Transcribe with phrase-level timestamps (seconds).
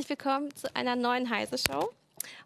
[0.00, 1.92] herzlich willkommen zu einer neuen Heise Show.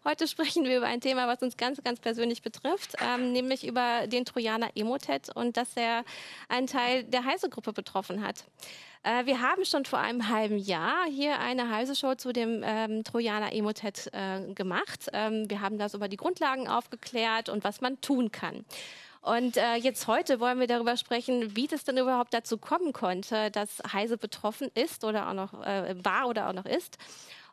[0.03, 4.07] Heute sprechen wir über ein Thema, was uns ganz, ganz persönlich betrifft, ähm, nämlich über
[4.07, 6.03] den Trojaner Emotet und dass er
[6.49, 8.43] einen Teil der Heise-Gruppe betroffen hat.
[9.03, 13.53] Äh, wir haben schon vor einem halben Jahr hier eine Heise-Show zu dem ähm, Trojaner
[13.53, 15.07] Emotet äh, gemacht.
[15.13, 18.65] Ähm, wir haben das über die Grundlagen aufgeklärt und was man tun kann.
[19.21, 23.49] Und äh, jetzt heute wollen wir darüber sprechen, wie das denn überhaupt dazu kommen konnte,
[23.49, 26.99] dass Heise betroffen ist oder auch noch äh, war oder auch noch ist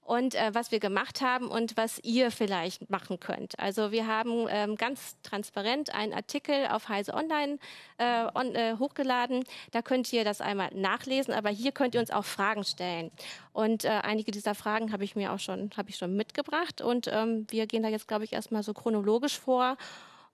[0.05, 3.59] und äh, was wir gemacht haben und was ihr vielleicht machen könnt.
[3.59, 7.59] Also wir haben ähm, ganz transparent einen Artikel auf Heise Online
[7.99, 9.45] äh, on, äh, hochgeladen.
[9.71, 13.11] Da könnt ihr das einmal nachlesen, aber hier könnt ihr uns auch Fragen stellen.
[13.53, 17.09] Und äh, einige dieser Fragen habe ich mir auch schon, habe ich schon mitgebracht und
[17.11, 19.77] ähm, wir gehen da jetzt, glaube ich, erstmal so chronologisch vor.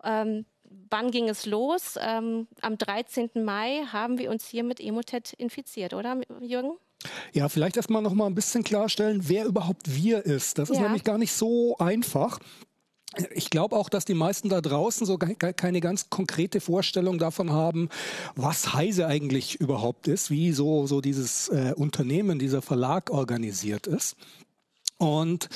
[0.02, 0.46] Ähm,
[0.90, 1.98] wann ging es los?
[2.00, 3.30] Ähm, am 13.
[3.44, 6.78] Mai haben wir uns hier mit Emotet infiziert, oder Jürgen?
[7.32, 10.58] Ja, vielleicht erstmal noch mal ein bisschen klarstellen, wer überhaupt wir ist.
[10.58, 10.82] Das ist ja.
[10.82, 12.38] nämlich gar nicht so einfach.
[13.32, 17.88] Ich glaube auch, dass die meisten da draußen so keine ganz konkrete Vorstellung davon haben,
[18.34, 24.16] was Heise eigentlich überhaupt ist, wie so, so dieses äh, Unternehmen, dieser Verlag organisiert ist.
[24.98, 25.48] Und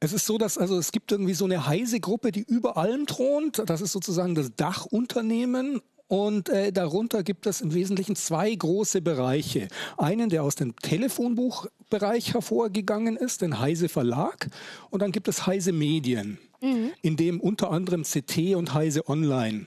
[0.00, 3.06] es ist so, dass also es gibt irgendwie so eine heise Gruppe, die über allem
[3.06, 3.62] thront.
[3.66, 5.82] Das ist sozusagen das Dachunternehmen.
[6.08, 9.68] Und äh, darunter gibt es im Wesentlichen zwei große Bereiche.
[9.98, 14.48] Einen, der aus dem Telefonbuchbereich hervorgegangen ist, den Heise Verlag.
[14.90, 16.92] Und dann gibt es Heise Medien, mhm.
[17.02, 19.66] in dem unter anderem CT und Heise Online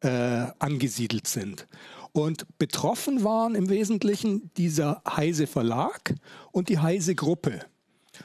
[0.00, 1.66] äh, angesiedelt sind.
[2.12, 6.14] Und betroffen waren im Wesentlichen dieser Heise Verlag
[6.52, 7.60] und die Heise Gruppe.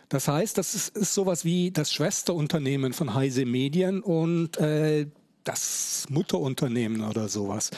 [0.10, 5.08] Das heißt, das ist, ist sowas wie das Schwesterunternehmen von Heise Medien und äh,
[5.44, 7.72] das Mutterunternehmen oder sowas.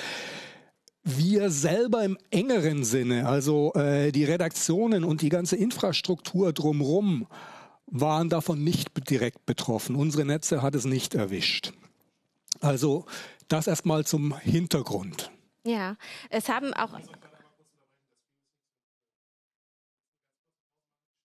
[1.03, 7.27] Wir selber im engeren Sinne, also äh, die Redaktionen und die ganze Infrastruktur drumherum,
[7.87, 9.95] waren davon nicht direkt betroffen.
[9.95, 11.73] Unsere Netze hat es nicht erwischt.
[12.59, 13.05] Also
[13.47, 15.31] das erstmal zum Hintergrund.
[15.65, 15.97] Ja,
[16.29, 16.91] es haben auch.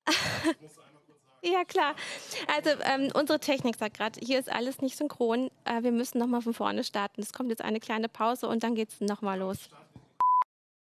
[1.46, 1.94] Ja, klar.
[2.56, 5.48] Also ähm, unsere Technik sagt gerade, hier ist alles nicht synchron.
[5.64, 7.22] Äh, wir müssen nochmal von vorne starten.
[7.22, 9.68] Es kommt jetzt eine kleine Pause und dann geht es nochmal los.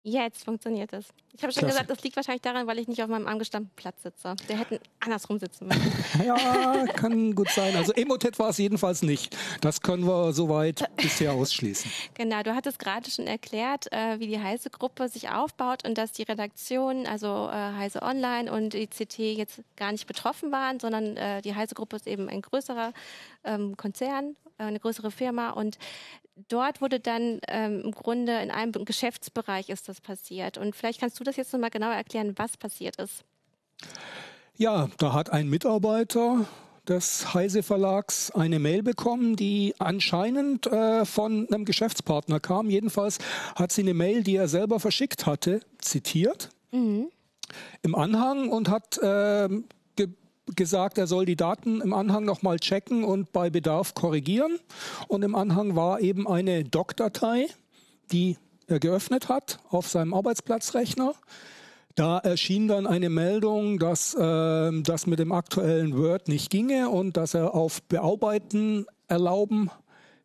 [0.08, 1.08] Jetzt funktioniert es.
[1.34, 1.74] Ich habe schon Klasse.
[1.74, 4.38] gesagt, das liegt wahrscheinlich daran, weil ich nicht auf meinem angestammten Platz sitze.
[4.48, 5.92] Der hätten andersrum sitzen müssen.
[6.26, 7.76] ja, kann gut sein.
[7.76, 9.36] Also Emotet war es jedenfalls nicht.
[9.60, 11.92] Das können wir soweit bisher ausschließen.
[12.14, 16.24] Genau, du hattest gerade schon erklärt, äh, wie die Heise-Gruppe sich aufbaut und dass die
[16.24, 21.54] Redaktion, also äh, Heise Online und ICT jetzt gar nicht betroffen waren, sondern äh, die
[21.54, 22.94] Heise-Gruppe ist eben ein größerer
[23.44, 25.78] ähm, Konzern, eine größere Firma und
[26.50, 30.58] dort wurde dann ähm, im Grunde in einem Geschäftsbereich ist das passiert.
[30.58, 33.24] Und vielleicht kannst du das jetzt nochmal genauer erklären, was passiert ist.
[34.56, 36.46] Ja, da hat ein Mitarbeiter
[36.88, 42.70] des Heise Verlags eine Mail bekommen, die anscheinend äh, von einem Geschäftspartner kam.
[42.70, 43.20] Jedenfalls
[43.56, 46.50] hat sie eine Mail, die er selber verschickt hatte, zitiert.
[46.72, 47.10] Mhm.
[47.82, 49.50] Im Anhang und hat äh,
[50.56, 54.60] gesagt, er soll die Daten im Anhang nochmal checken und bei Bedarf korrigieren.
[55.08, 57.48] Und im Anhang war eben eine Doc-Datei,
[58.12, 58.38] die
[58.68, 61.14] er geöffnet hat auf seinem Arbeitsplatzrechner.
[61.96, 67.18] Da erschien dann eine Meldung, dass äh, das mit dem aktuellen Word nicht ginge und
[67.18, 69.72] dass er auf Bearbeiten erlauben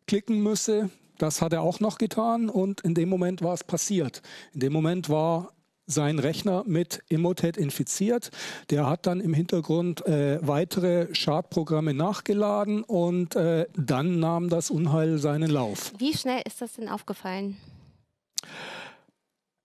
[0.05, 0.89] klicken müsse.
[1.17, 4.21] Das hat er auch noch getan und in dem Moment war es passiert.
[4.53, 5.52] In dem Moment war
[5.85, 8.31] sein Rechner mit Emotet infiziert.
[8.69, 15.17] Der hat dann im Hintergrund äh, weitere Schadprogramme nachgeladen und äh, dann nahm das Unheil
[15.17, 15.93] seinen Lauf.
[15.97, 17.57] Wie schnell ist das denn aufgefallen?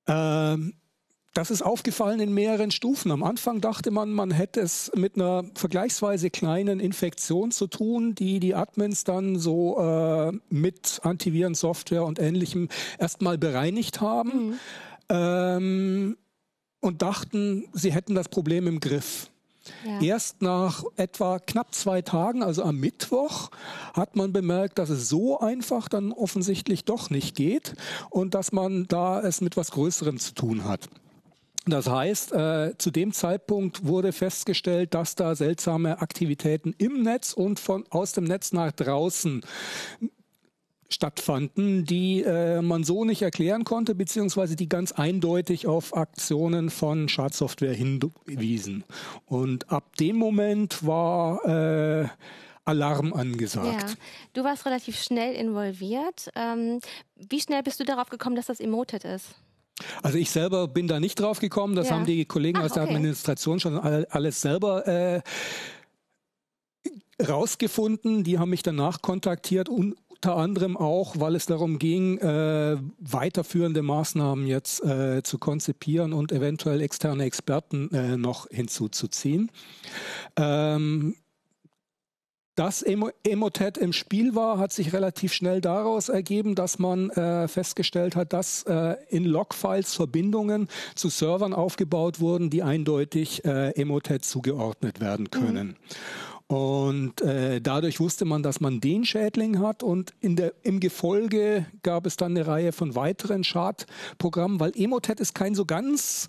[0.06, 0.74] Ähm,
[1.34, 3.12] das ist aufgefallen in mehreren Stufen.
[3.12, 8.41] Am Anfang dachte man, man hätte es mit einer vergleichsweise kleinen Infektion zu tun, die
[8.41, 12.68] die Admins dann so äh, mit Antivirensoftware und ähnlichem
[12.98, 14.48] erstmal bereinigt haben.
[14.48, 14.59] Mhm
[15.09, 16.16] ähm,
[16.81, 19.31] und dachten, sie hätten das Problem im Griff.
[19.84, 20.01] Ja.
[20.01, 23.51] Erst nach etwa knapp zwei Tagen, also am Mittwoch,
[23.93, 27.75] hat man bemerkt, dass es so einfach dann offensichtlich doch nicht geht
[28.10, 30.89] und dass man da es mit was Größerem zu tun hat.
[31.66, 37.60] Das heißt, äh, zu dem Zeitpunkt wurde festgestellt, dass da seltsame Aktivitäten im Netz und
[37.60, 39.43] von aus dem Netz nach draußen
[40.88, 47.08] stattfanden, die äh, man so nicht erklären konnte, beziehungsweise die ganz eindeutig auf Aktionen von
[47.08, 48.84] Schadsoftware hinwiesen.
[49.26, 52.08] Und ab dem Moment war äh,
[52.64, 53.90] Alarm angesagt.
[53.90, 53.96] Ja.
[54.32, 56.30] Du warst relativ schnell involviert.
[56.34, 56.80] Ähm,
[57.16, 59.34] wie schnell bist du darauf gekommen, dass das Emotet ist?
[60.02, 61.76] Also ich selber bin da nicht drauf gekommen.
[61.76, 61.94] Das ja.
[61.94, 62.94] haben die Kollegen Ach, aus der okay.
[62.94, 65.22] Administration schon alles selber äh,
[67.26, 68.24] rausgefunden.
[68.24, 73.82] Die haben mich danach kontaktiert und unter anderem auch, weil es darum ging, äh, weiterführende
[73.82, 79.50] Maßnahmen jetzt äh, zu konzipieren und eventuell externe Experten äh, noch hinzuzuziehen.
[80.36, 81.15] Ähm,
[82.56, 88.16] dass Emotet im Spiel war, hat sich relativ schnell daraus ergeben, dass man äh, festgestellt
[88.16, 90.66] hat, dass äh, in Logfiles Verbindungen
[90.97, 95.68] zu Servern aufgebaut wurden, die eindeutig äh, Emotet zugeordnet werden können.
[95.68, 95.76] Mhm.
[96.48, 101.66] Und äh, dadurch wusste man, dass man den Schädling hat und in der, im Gefolge
[101.83, 106.28] gab es dann eine Reihe von weiteren Schadprogrammen, weil Emotet ist kein so ganz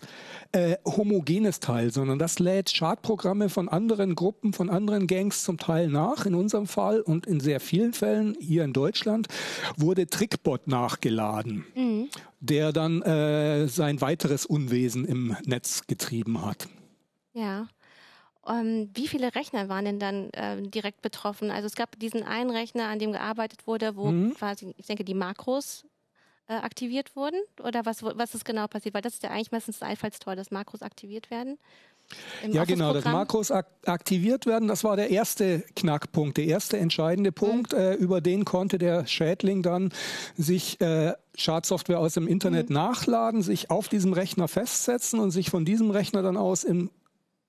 [0.51, 5.87] äh, homogenes Teil, sondern das lädt Schadprogramme von anderen Gruppen, von anderen Gangs zum Teil
[5.87, 6.25] nach.
[6.25, 9.29] In unserem Fall und in sehr vielen Fällen hier in Deutschland
[9.77, 12.09] wurde Trickbot nachgeladen, mhm.
[12.41, 16.67] der dann äh, sein weiteres Unwesen im Netz getrieben hat.
[17.31, 17.69] Ja.
[18.49, 21.51] Ähm, wie viele Rechner waren denn dann äh, direkt betroffen?
[21.51, 24.33] Also es gab diesen einen Rechner, an dem gearbeitet wurde, wo mhm.
[24.33, 25.85] quasi, ich denke, die Makros
[26.49, 27.39] äh, aktiviert wurden?
[27.63, 28.95] Oder was, was ist genau passiert?
[28.95, 31.59] Weil das ist ja eigentlich meistens das Einfallstor, dass Makros aktiviert werden.
[32.47, 37.31] ja, genau, dass Makros ak aktiviert werden, das war der erste Knackpunkt, der erste entscheidende
[37.31, 37.73] Punkt.
[37.73, 37.79] Mhm.
[37.79, 39.93] Äh, über den konnte der Schädling dann
[40.35, 42.75] sich äh, Schadsoftware aus dem Internet mhm.
[42.75, 46.89] nachladen, sich auf diesem Rechner festsetzen und sich von diesem Rechner dann aus im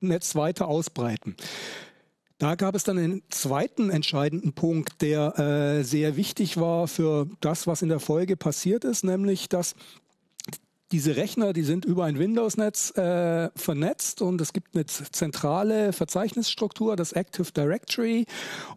[0.01, 1.37] Netz weiter ausbreiten.
[2.39, 7.67] Da gab es dann einen zweiten entscheidenden Punkt, der äh, sehr wichtig war für das,
[7.67, 9.75] was in der Folge passiert ist, nämlich dass
[10.91, 16.97] diese Rechner, die sind über ein Windows-Netz äh, vernetzt und es gibt eine zentrale Verzeichnisstruktur,
[16.97, 18.25] das Active Directory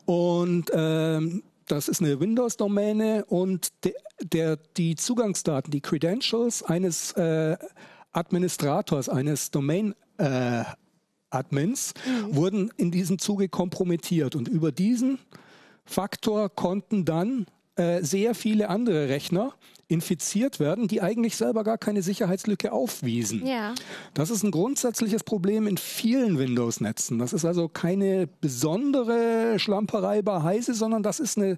[0.06, 7.58] und ähm, das ist eine Windows-Domäne und de, der, die Zugangsdaten, die Credentials eines äh,
[8.12, 10.64] Administrators, eines Domain äh,
[11.34, 12.36] Admins mhm.
[12.36, 14.36] wurden in diesem Zuge kompromittiert.
[14.36, 15.20] Und über diesen
[15.86, 17.46] Faktor konnten dann
[17.76, 19.54] äh, sehr viele andere Rechner
[19.88, 23.46] infiziert werden, die eigentlich selber gar keine Sicherheitslücke aufwiesen.
[23.46, 23.76] Ja.
[24.14, 27.20] Das ist ein grundsätzliches Problem in vielen Windows-Netzen.
[27.20, 31.58] Das ist also keine besondere Schlamperei bei Heise, sondern das ist eine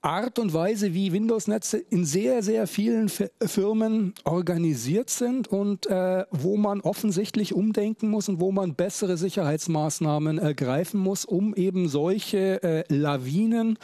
[0.00, 6.56] Art und Weise, wie Windows-Netze in sehr, sehr vielen Firmen organisiert sind und äh, wo
[6.56, 12.84] man offensichtlich umdenken muss und wo man bessere Sicherheitsmaßnahmen ergreifen muss, um eben solche äh,
[12.88, 13.76] Lawinen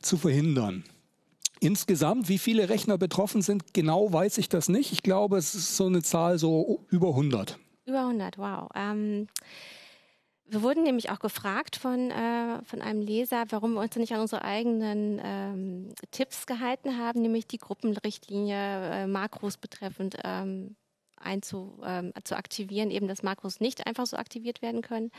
[0.00, 0.84] zu verhindern.
[1.58, 4.92] Insgesamt, wie viele Rechner betroffen sind, genau weiß ich das nicht.
[4.92, 7.58] Ich glaube, es ist so eine Zahl so über 100.
[7.86, 8.68] Über 100, wow.
[8.74, 9.26] Ähm
[10.48, 14.20] wir wurden nämlich auch gefragt von, äh, von einem Leser, warum wir uns nicht an
[14.20, 20.76] unsere eigenen ähm, Tipps gehalten haben, nämlich die Gruppenrichtlinie äh, Makros betreffend ähm,
[21.16, 25.10] einzu, ähm, zu aktivieren, eben dass Makros nicht einfach so aktiviert werden können.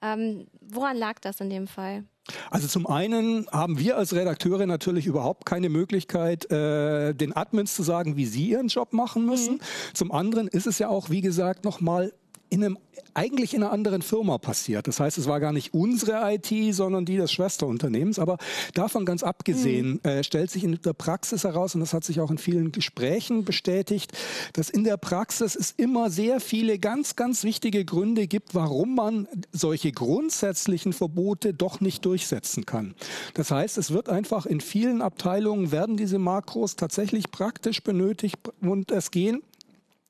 [0.00, 2.04] Ähm, woran lag das in dem Fall?
[2.50, 7.82] Also zum einen haben wir als Redakteure natürlich überhaupt keine Möglichkeit, äh, den Admins zu
[7.82, 9.54] sagen, wie sie ihren Job machen müssen.
[9.54, 9.60] Mhm.
[9.94, 12.12] Zum anderen ist es ja auch, wie gesagt, nochmal
[12.50, 12.78] in einem,
[13.14, 14.88] eigentlich in einer anderen Firma passiert.
[14.88, 18.18] Das heißt, es war gar nicht unsere IT, sondern die des Schwesterunternehmens.
[18.18, 18.38] Aber
[18.74, 20.08] davon ganz abgesehen mhm.
[20.08, 23.44] äh, stellt sich in der Praxis heraus, und das hat sich auch in vielen Gesprächen
[23.44, 24.12] bestätigt,
[24.52, 29.28] dass in der Praxis es immer sehr viele ganz, ganz wichtige Gründe gibt, warum man
[29.52, 32.94] solche grundsätzlichen Verbote doch nicht durchsetzen kann.
[33.34, 38.90] Das heißt, es wird einfach in vielen Abteilungen werden diese Makros tatsächlich praktisch benötigt und
[38.90, 39.42] es gehen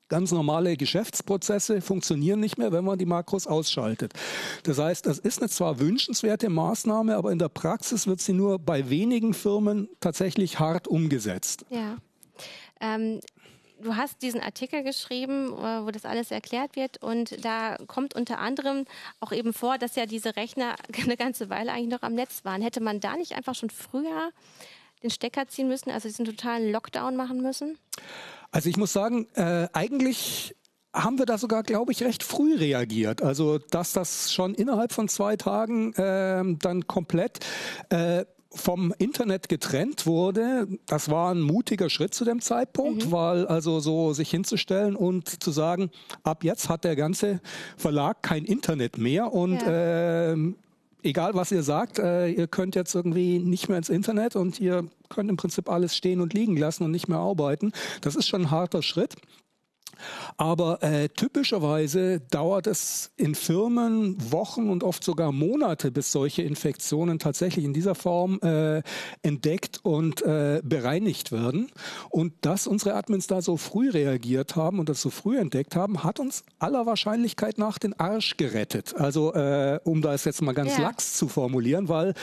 [0.09, 4.13] Ganz normale Geschäftsprozesse funktionieren nicht mehr, wenn man die Makros ausschaltet.
[4.63, 8.59] Das heißt, das ist eine zwar wünschenswerte Maßnahme, aber in der Praxis wird sie nur
[8.59, 11.65] bei wenigen Firmen tatsächlich hart umgesetzt.
[11.69, 11.97] Ja.
[12.81, 13.19] Ähm
[13.81, 18.39] du hast diesen Artikel geschrieben, äh, wo das alles erklärt wird und da kommt unter
[18.39, 18.85] anderem
[19.19, 22.61] auch eben vor, dass ja diese Rechner eine ganze Weile eigentlich noch am Netz waren.
[22.61, 24.31] Hätte man da nicht einfach schon früher
[25.03, 27.77] den Stecker ziehen müssen, also diesen totalen Lockdown machen müssen?
[28.51, 30.55] Also ich muss sagen, äh, eigentlich
[30.93, 33.21] haben wir da sogar, glaube ich, recht früh reagiert.
[33.21, 37.39] Also, dass das schon innerhalb von zwei Tagen äh, dann komplett
[37.89, 43.11] äh, vom Internet getrennt wurde, das war ein mutiger Schritt zu dem Zeitpunkt, mhm.
[43.11, 45.91] weil also so sich hinzustellen und zu sagen,
[46.23, 47.41] ab jetzt hat der ganze
[47.77, 50.31] Verlag kein Internet mehr und ja.
[50.31, 50.53] äh,
[51.03, 54.85] egal was ihr sagt, äh, ihr könnt jetzt irgendwie nicht mehr ins Internet und ihr
[55.09, 57.71] könnt im Prinzip alles stehen und liegen lassen und nicht mehr arbeiten.
[58.01, 59.15] Das ist schon ein harter Schritt.
[60.37, 67.19] Aber äh, typischerweise dauert es in Firmen Wochen und oft sogar Monate, bis solche Infektionen
[67.19, 68.81] tatsächlich in dieser Form äh,
[69.21, 71.71] entdeckt und äh, bereinigt werden.
[72.09, 76.03] Und dass unsere Admins da so früh reagiert haben und das so früh entdeckt haben,
[76.03, 78.95] hat uns aller Wahrscheinlichkeit nach den Arsch gerettet.
[78.95, 80.83] Also äh, um das jetzt mal ganz ja.
[80.83, 82.13] lax zu formulieren, weil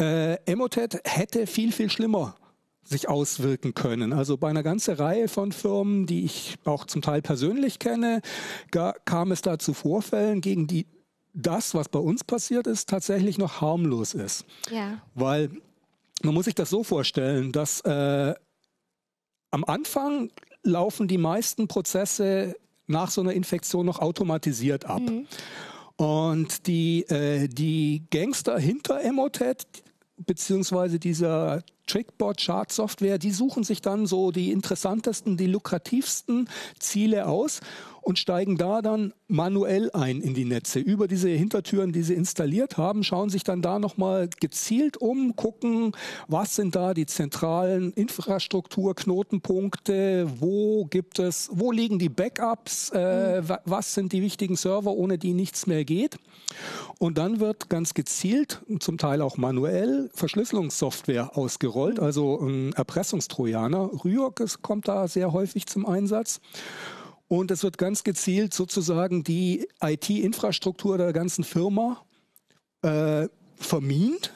[0.00, 2.34] äh, Emotet hätte viel, viel schlimmer
[2.84, 4.12] sich auswirken können.
[4.12, 8.20] Also bei einer ganzen Reihe von Firmen, die ich auch zum Teil persönlich kenne,
[9.04, 10.86] kam es da zu Vorfällen, gegen die
[11.32, 14.44] das, was bei uns passiert ist, tatsächlich noch harmlos ist.
[14.70, 15.02] Ja.
[15.14, 15.50] Weil
[16.22, 18.34] man muss sich das so vorstellen, dass äh,
[19.50, 20.30] am Anfang
[20.62, 22.54] laufen die meisten Prozesse
[22.86, 25.02] nach so einer Infektion noch automatisiert ab.
[25.02, 25.26] Mhm.
[25.96, 29.66] Und die, äh, die Gangster hinter Emotet,
[30.16, 36.48] beziehungsweise dieser Trickbot-Chart-Software, die suchen sich dann so die interessantesten, die lukrativsten
[36.78, 37.60] Ziele aus
[38.04, 40.78] und steigen da dann manuell ein in die Netze.
[40.78, 45.92] Über diese Hintertüren, die sie installiert haben, schauen sich dann da nochmal gezielt um, gucken,
[46.28, 53.56] was sind da die zentralen Infrastrukturknotenpunkte, wo gibt es, wo liegen die Backups, äh, mhm.
[53.64, 56.18] was sind die wichtigen Server, ohne die nichts mehr geht.
[56.98, 62.00] Und dann wird ganz gezielt, zum Teil auch manuell, Verschlüsselungssoftware ausgerollt, mhm.
[62.00, 63.90] also ein Erpressungstrojaner.
[64.04, 66.40] Ryok kommt da sehr häufig zum Einsatz.
[67.28, 72.02] Und es wird ganz gezielt sozusagen die IT-Infrastruktur der ganzen Firma
[72.82, 74.32] äh, vermint.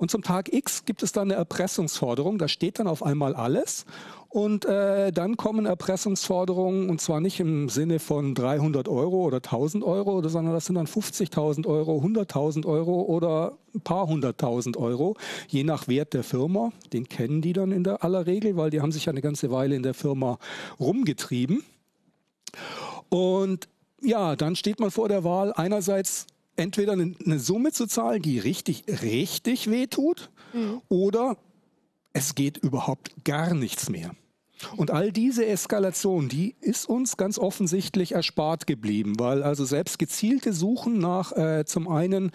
[0.00, 2.38] Und zum Tag X gibt es dann eine Erpressungsforderung.
[2.38, 3.84] Da steht dann auf einmal alles.
[4.30, 9.84] Und äh, dann kommen Erpressungsforderungen, und zwar nicht im Sinne von 300 Euro oder 1000
[9.84, 15.64] Euro, sondern das sind dann 50.000 Euro, 100.000 Euro oder ein paar hunderttausend Euro, je
[15.64, 16.72] nach Wert der Firma.
[16.94, 19.50] Den kennen die dann in der aller Regel, weil die haben sich ja eine ganze
[19.50, 20.38] Weile in der Firma
[20.78, 21.62] rumgetrieben.
[23.10, 23.68] Und
[24.00, 26.26] ja, dann steht man vor der Wahl, einerseits
[26.56, 30.80] entweder eine, Summe zu zahlen, die richtig, richtig wehtut, mhm.
[30.88, 31.36] oder
[32.12, 34.12] es geht überhaupt gar nichts mehr.
[34.76, 40.52] Und all diese Eskalation, die ist uns ganz offensichtlich erspart geblieben, weil also selbst gezielte
[40.52, 42.30] Suchen nach äh, zum einen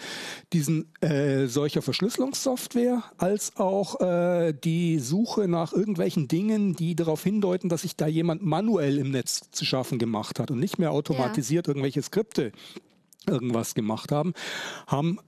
[0.54, 7.70] diesen äh, solcher Verschlüsselungssoftware als auch äh, die Suche nach irgendwelchen Dingen, die darauf hindeuten,
[7.70, 11.68] dass sich da jemand manuell im Netz zu schaffen gemacht hat und nicht mehr automatisiert
[11.68, 11.72] ja.
[11.72, 12.52] irgendwelche Skripte
[13.30, 14.34] irgendwas gemacht haben,
[14.88, 15.20] haben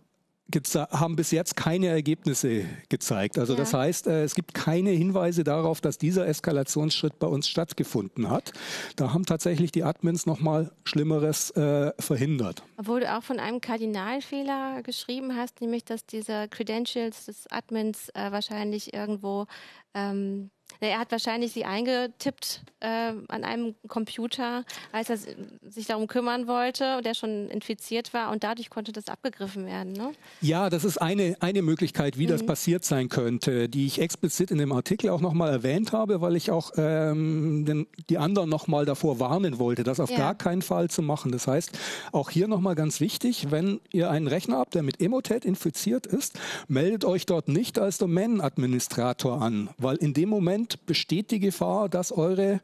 [0.75, 3.37] haben bis jetzt keine Ergebnisse gezeigt.
[3.37, 3.59] Also ja.
[3.59, 8.53] das heißt, äh, es gibt keine Hinweise darauf, dass dieser Eskalationsschritt bei uns stattgefunden hat.
[8.95, 12.63] Da haben tatsächlich die Admins nochmal Schlimmeres äh, verhindert.
[12.77, 18.31] Obwohl du auch von einem Kardinalfehler geschrieben hast, nämlich dass diese Credentials des Admins äh,
[18.31, 19.47] wahrscheinlich irgendwo
[19.93, 20.49] ähm,
[20.79, 27.01] er hat wahrscheinlich sie eingetippt äh, an einem Computer, als er sich darum kümmern wollte,
[27.01, 29.93] der schon infiziert war und dadurch konnte das abgegriffen werden.
[29.93, 30.11] Ne?
[30.41, 32.31] Ja, das ist eine, eine Möglichkeit, wie mhm.
[32.31, 36.35] das passiert sein könnte, die ich explizit in dem Artikel auch nochmal erwähnt habe, weil
[36.35, 40.17] ich auch ähm, den, die anderen nochmal davor warnen wollte, das auf ja.
[40.17, 41.31] gar keinen Fall zu machen.
[41.31, 41.77] Das heißt,
[42.11, 46.39] auch hier nochmal ganz wichtig, wenn ihr einen Rechner habt, der mit Emotet infiziert ist,
[46.67, 51.87] meldet euch dort nicht als Domain-Administrator an, weil in dem Moment Moment besteht die Gefahr,
[51.87, 52.59] dass eure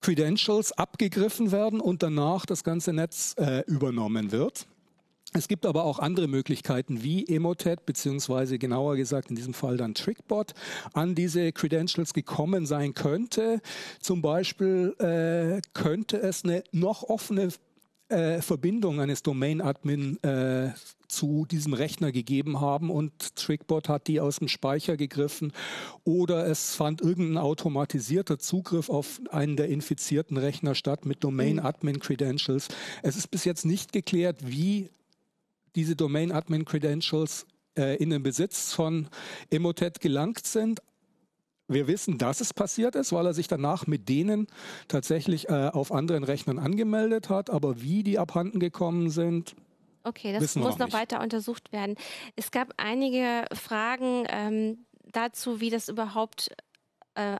[0.00, 4.66] Credentials abgegriffen werden und danach das ganze Netz äh, übernommen wird.
[5.32, 9.94] Es gibt aber auch andere Möglichkeiten, wie Emotet, beziehungsweise genauer gesagt in diesem Fall dann
[9.94, 10.54] Trickbot,
[10.92, 13.60] an diese Credentials gekommen sein könnte.
[14.00, 17.50] Zum Beispiel äh, könnte es eine noch offene
[18.08, 20.70] äh, Verbindung eines Domain-Admin äh,
[21.08, 25.52] zu diesem Rechner gegeben haben und Trickbot hat die aus dem Speicher gegriffen
[26.04, 32.00] oder es fand irgendein automatisierter Zugriff auf einen der infizierten Rechner statt mit Domain Admin
[32.00, 32.68] Credentials.
[33.02, 34.90] Es ist bis jetzt nicht geklärt, wie
[35.74, 37.46] diese Domain Admin Credentials
[37.76, 39.08] äh, in den Besitz von
[39.50, 40.80] Emotet gelangt sind,
[41.68, 44.46] wir wissen, dass es passiert ist, weil er sich danach mit denen
[44.88, 47.50] tatsächlich äh, auf anderen Rechnern angemeldet hat.
[47.50, 49.56] Aber wie die abhanden gekommen sind,
[50.04, 51.96] Okay, das Wissen muss noch, noch weiter untersucht werden.
[52.36, 56.50] Es gab einige Fragen ähm, dazu, wie das überhaupt
[57.16, 57.38] äh,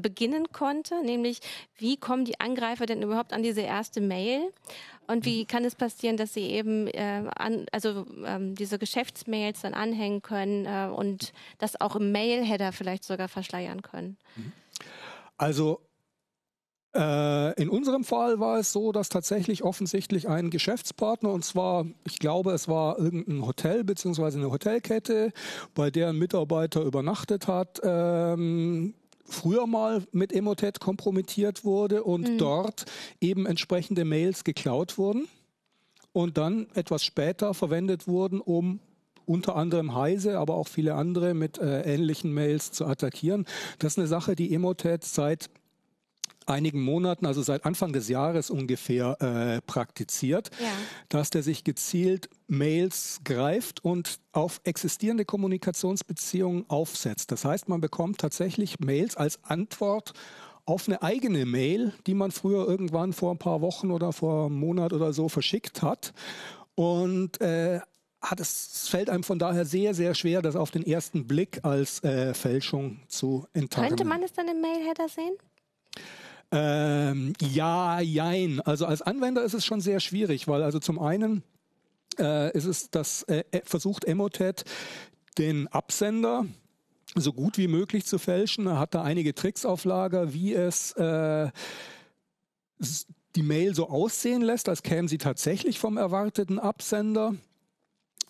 [0.00, 1.40] beginnen konnte, nämlich
[1.78, 4.52] wie kommen die Angreifer denn überhaupt an diese erste Mail
[5.06, 5.46] und wie mhm.
[5.46, 10.66] kann es passieren, dass sie eben äh, an, also ähm, diese Geschäftsmails dann anhängen können
[10.66, 14.16] äh, und das auch im Mail-Header vielleicht sogar verschleiern können.
[14.36, 14.52] Mhm.
[15.36, 15.80] Also
[16.94, 22.20] äh, in unserem Fall war es so, dass tatsächlich offensichtlich ein Geschäftspartner, und zwar, ich
[22.20, 25.32] glaube, es war irgendein Hotel beziehungsweise eine Hotelkette,
[25.74, 28.94] bei der ein Mitarbeiter übernachtet hat, ähm,
[29.24, 32.38] früher mal mit Emotet kompromittiert wurde und mhm.
[32.38, 32.84] dort
[33.20, 35.28] eben entsprechende Mails geklaut wurden
[36.12, 38.80] und dann etwas später verwendet wurden, um
[39.26, 43.46] unter anderem Heise, aber auch viele andere mit äh, ähnlichen Mails zu attackieren.
[43.78, 45.48] Das ist eine Sache, die Emotet seit
[46.46, 50.66] einigen Monaten, also seit Anfang des Jahres ungefähr, äh, praktiziert, ja.
[51.08, 57.32] dass der sich gezielt Mails greift und auf existierende Kommunikationsbeziehungen aufsetzt.
[57.32, 60.12] Das heißt, man bekommt tatsächlich Mails als Antwort
[60.66, 64.58] auf eine eigene Mail, die man früher irgendwann vor ein paar Wochen oder vor einem
[64.58, 66.12] Monat oder so verschickt hat.
[66.74, 67.80] Und äh,
[68.20, 72.02] hat es fällt einem von daher sehr, sehr schwer, das auf den ersten Blick als
[72.02, 73.90] äh, Fälschung zu enttarnen.
[73.90, 75.36] Könnte man es dann im Mailheader sehen?
[76.56, 78.60] Ähm, ja, jein.
[78.60, 81.42] Also als Anwender ist es schon sehr schwierig, weil also zum einen
[82.16, 84.64] äh, ist es, das äh, äh, versucht Emotet
[85.36, 86.46] den Absender
[87.16, 88.68] so gut wie möglich zu fälschen.
[88.68, 91.50] Er hat da einige Tricks auf Lager, wie es äh,
[93.34, 97.34] die Mail so aussehen lässt, als käme sie tatsächlich vom erwarteten Absender.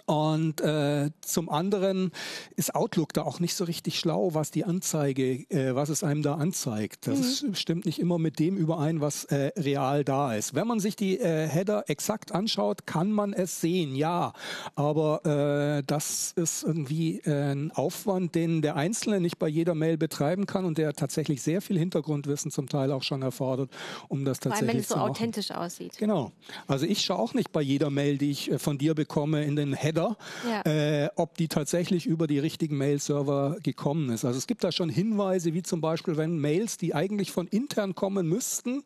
[0.07, 2.11] Und äh, zum anderen
[2.57, 6.23] ist Outlook da auch nicht so richtig schlau, was die Anzeige, äh, was es einem
[6.23, 7.07] da anzeigt.
[7.07, 7.55] Das mhm.
[7.55, 10.55] stimmt nicht immer mit dem überein, was äh, real da ist.
[10.55, 14.35] Wenn man sich die äh, Header exakt anschaut, kann man es sehen, ja.
[14.75, 19.97] Aber äh, das ist irgendwie äh, ein Aufwand, den der Einzelne nicht bei jeder Mail
[19.97, 23.71] betreiben kann und der tatsächlich sehr viel Hintergrundwissen zum Teil auch schon erfordert,
[24.09, 25.97] um das tatsächlich allem, wenn es so authentisch aussieht.
[25.97, 26.31] Genau.
[26.67, 29.57] Also ich schaue auch nicht bei jeder Mail, die ich äh, von dir bekomme, in
[29.57, 30.17] den Header Header,
[30.49, 30.63] ja.
[30.71, 34.25] äh, ob die tatsächlich über die richtigen Mail-Server gekommen ist.
[34.25, 37.95] Also es gibt da schon Hinweise, wie zum Beispiel, wenn Mails, die eigentlich von intern
[37.95, 38.83] kommen müssten,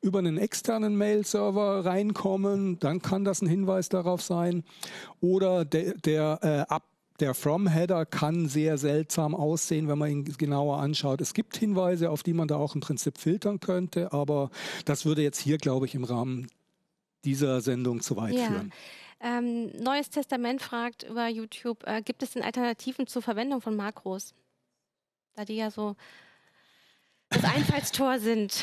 [0.00, 4.64] über einen externen Mail-Server reinkommen, dann kann das ein Hinweis darauf sein.
[5.20, 6.84] Oder der, der äh, Ab
[7.18, 11.20] der From-Header kann sehr seltsam aussehen, wenn man ihn genauer anschaut.
[11.20, 14.50] Es gibt Hinweise, auf die man da auch im Prinzip filtern könnte, aber
[14.86, 16.46] das würde jetzt hier, glaube ich, im Rahmen
[17.26, 18.46] dieser Sendung zu weit ja.
[18.46, 18.72] führen.
[19.20, 24.34] Ähm, Neues Testament fragt über YouTube, äh, gibt es denn Alternativen zur Verwendung von Makros?
[25.34, 25.94] Da die ja so
[27.28, 28.54] das Einfallstor sind.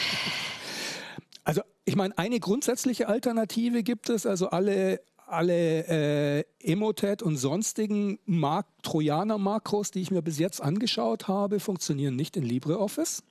[1.44, 8.18] Also ich meine, eine grundsätzliche Alternative gibt es, also alle alle äh, Emotet und sonstigen
[8.26, 13.24] Mark Trojaner-Makros, die ich mir bis jetzt angeschaut habe, funktionieren nicht in LibreOffice.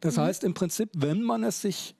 [0.00, 0.22] Das mhm.
[0.22, 1.94] heißt im Prinzip, wenn man es sich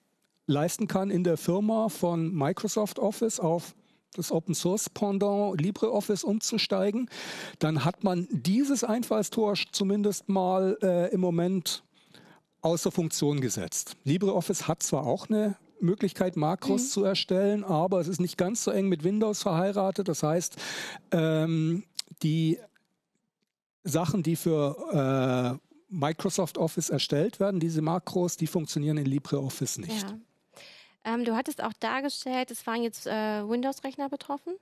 [0.47, 3.75] leisten kann, in der Firma von Microsoft Office auf
[4.15, 7.09] das Open Source Pendant LibreOffice umzusteigen,
[7.59, 11.83] dann hat man dieses Einfallstor zumindest mal äh, im Moment
[12.61, 13.97] außer Funktion gesetzt.
[14.05, 16.89] LibreOffice hat zwar auch eine Möglichkeit, Makros mhm.
[16.89, 20.09] zu erstellen, aber es ist nicht ganz so eng mit Windows verheiratet.
[20.09, 20.57] Das heißt,
[21.13, 21.85] ähm,
[22.23, 22.59] die
[23.85, 30.03] Sachen, die für äh, Microsoft Office erstellt werden, diese Makros, die funktionieren in LibreOffice nicht.
[30.03, 30.19] Ja.
[31.09, 34.55] Ähm, du hattest auch dargestellt, es waren jetzt äh, Windows-Rechner betroffen,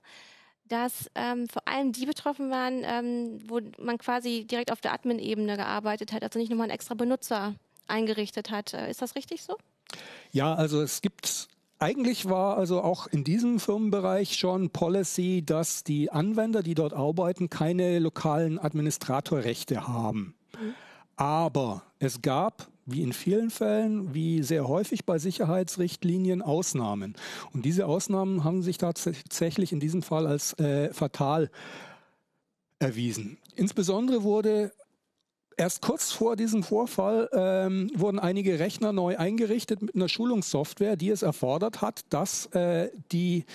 [0.65, 5.57] dass ähm, vor allem die betroffen waren, ähm, wo man quasi direkt auf der Admin-Ebene
[5.57, 7.55] gearbeitet hat, also nicht nochmal einen extra Benutzer
[7.87, 8.73] eingerichtet hat.
[8.73, 9.57] Äh, ist das richtig so?
[10.31, 11.47] Ja, also es gibt
[11.79, 17.49] eigentlich war also auch in diesem Firmenbereich schon Policy, dass die Anwender, die dort arbeiten,
[17.49, 20.33] keine lokalen Administratorrechte haben.
[20.59, 20.73] Mhm.
[21.17, 27.15] Aber es gab wie in vielen Fällen, wie sehr häufig bei Sicherheitsrichtlinien, Ausnahmen.
[27.53, 31.51] Und diese Ausnahmen haben sich tatsächlich in diesem Fall als äh, fatal
[32.79, 33.37] erwiesen.
[33.55, 34.71] Insbesondere wurde
[35.57, 41.09] erst kurz vor diesem Vorfall ähm, wurden einige Rechner neu eingerichtet mit einer Schulungssoftware, die
[41.09, 43.45] es erfordert hat, dass äh, die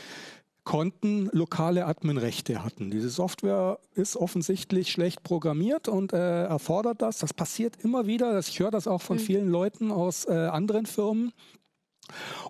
[0.64, 2.90] Konten lokale Adminrechte hatten.
[2.90, 7.18] Diese Software ist offensichtlich schlecht programmiert und äh, erfordert das.
[7.18, 8.38] Das passiert immer wieder.
[8.38, 9.22] Ich höre das auch von mhm.
[9.22, 11.33] vielen Leuten aus äh, anderen Firmen.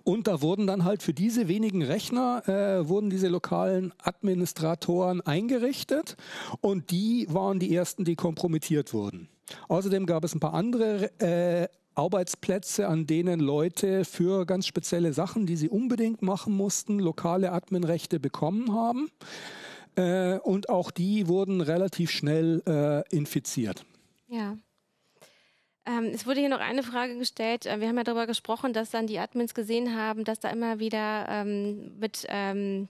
[0.03, 6.17] Und da wurden dann halt für diese wenigen Rechner äh, wurden diese lokalen Administratoren eingerichtet
[6.59, 9.29] und die waren die ersten, die kompromittiert wurden.
[9.67, 15.45] Außerdem gab es ein paar andere äh, Arbeitsplätze, an denen Leute für ganz spezielle Sachen,
[15.45, 19.09] die sie unbedingt machen mussten, lokale Adminrechte bekommen haben.
[19.95, 23.85] Äh, und auch die wurden relativ schnell äh, infiziert.
[24.27, 24.57] Ja.
[25.85, 27.65] Ähm, es wurde hier noch eine Frage gestellt.
[27.65, 30.79] Äh, wir haben ja darüber gesprochen, dass dann die Admins gesehen haben, dass da immer
[30.79, 32.87] wieder ähm, mit ähm,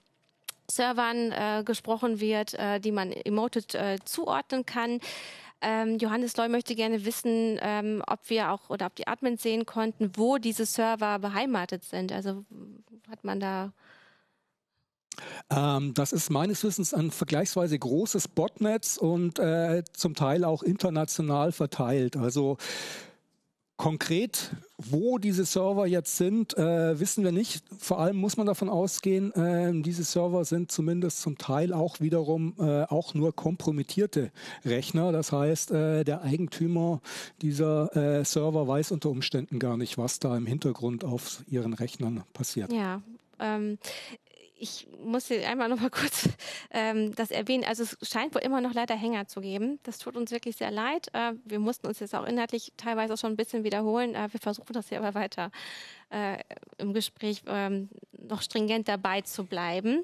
[0.70, 5.00] Servern äh, gesprochen wird, äh, die man Emoted äh, zuordnen kann.
[5.60, 9.66] Ähm, Johannes Loy möchte gerne wissen, ähm, ob wir auch oder ob die Admins sehen
[9.66, 12.12] konnten, wo diese Server beheimatet sind.
[12.12, 12.44] Also
[13.08, 13.72] hat man da
[15.50, 21.52] ähm, das ist meines Wissens ein vergleichsweise großes Botnetz und äh, zum Teil auch international
[21.52, 22.16] verteilt.
[22.16, 22.56] Also
[23.76, 27.64] Konkret, wo diese Server jetzt sind, äh, wissen wir nicht.
[27.76, 32.54] Vor allem muss man davon ausgehen, äh, diese Server sind zumindest zum Teil auch wiederum
[32.58, 34.30] äh, auch nur kompromittierte
[34.64, 35.10] Rechner.
[35.10, 37.00] Das heißt, äh, der Eigentümer
[37.42, 42.22] dieser äh, Server weiß unter Umständen gar nicht, was da im Hintergrund auf ihren Rechnern
[42.32, 42.72] passiert.
[42.72, 43.02] Ja,
[43.40, 43.78] ähm,
[44.64, 46.30] ich muss hier einmal noch mal kurz
[46.70, 47.64] ähm, das erwähnen.
[47.64, 49.78] Also es scheint wohl immer noch leider Hänger zu geben.
[49.82, 51.08] Das tut uns wirklich sehr leid.
[51.12, 54.14] Äh, wir mussten uns jetzt auch inhaltlich teilweise schon ein bisschen wiederholen.
[54.14, 55.50] Äh, wir versuchen das hier aber weiter
[56.10, 56.38] äh,
[56.78, 60.02] im Gespräch ähm, noch stringent dabei zu bleiben.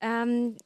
[0.00, 0.56] Ähm,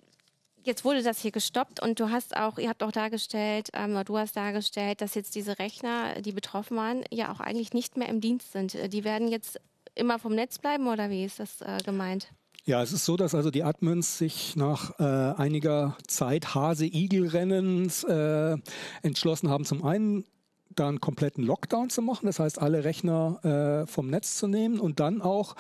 [0.63, 4.19] jetzt wurde das hier gestoppt und du hast auch, ihr habt auch dargestellt, ähm, du
[4.19, 8.21] hast dargestellt, dass jetzt diese Rechner, die betroffen waren, ja auch eigentlich nicht mehr im
[8.21, 8.77] Dienst sind.
[8.93, 9.59] Die werden jetzt
[9.95, 12.29] immer vom Netz bleiben oder wie ist das äh, gemeint?
[12.65, 18.57] Ja, es ist so, dass also die Admins sich nach äh, einiger Zeit Hase-Igel-Rennens äh,
[19.03, 20.25] entschlossen haben, zum einen
[20.71, 24.81] da einen kompletten Lockdown zu machen, das heißt alle Rechner äh, vom Netz zu nehmen
[24.81, 25.57] und dann auch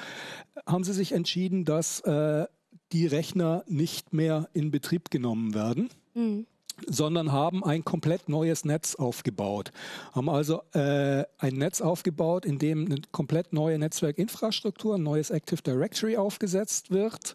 [0.64, 2.47] haben sie sich entschieden, dass äh,
[2.92, 5.90] die Rechner nicht mehr in Betrieb genommen werden.
[6.14, 6.47] Mhm
[6.88, 9.73] sondern haben ein komplett neues Netz aufgebaut.
[10.12, 15.62] Haben also äh, ein Netz aufgebaut, in dem eine komplett neue Netzwerkinfrastruktur, ein neues Active
[15.62, 17.35] Directory aufgesetzt wird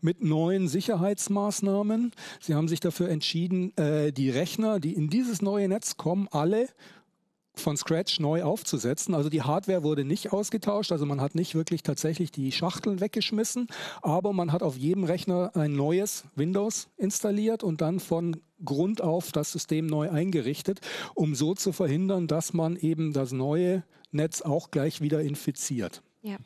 [0.00, 2.12] mit neuen Sicherheitsmaßnahmen.
[2.40, 6.68] Sie haben sich dafür entschieden, äh, die Rechner, die in dieses neue Netz kommen, alle
[7.58, 9.14] von Scratch neu aufzusetzen.
[9.14, 13.68] Also die Hardware wurde nicht ausgetauscht, also man hat nicht wirklich tatsächlich die Schachteln weggeschmissen,
[14.02, 19.32] aber man hat auf jedem Rechner ein neues Windows installiert und dann von Grund auf
[19.32, 20.80] das System neu eingerichtet,
[21.14, 26.02] um so zu verhindern, dass man eben das neue Netz auch gleich wieder infiziert.
[26.22, 26.36] Ja.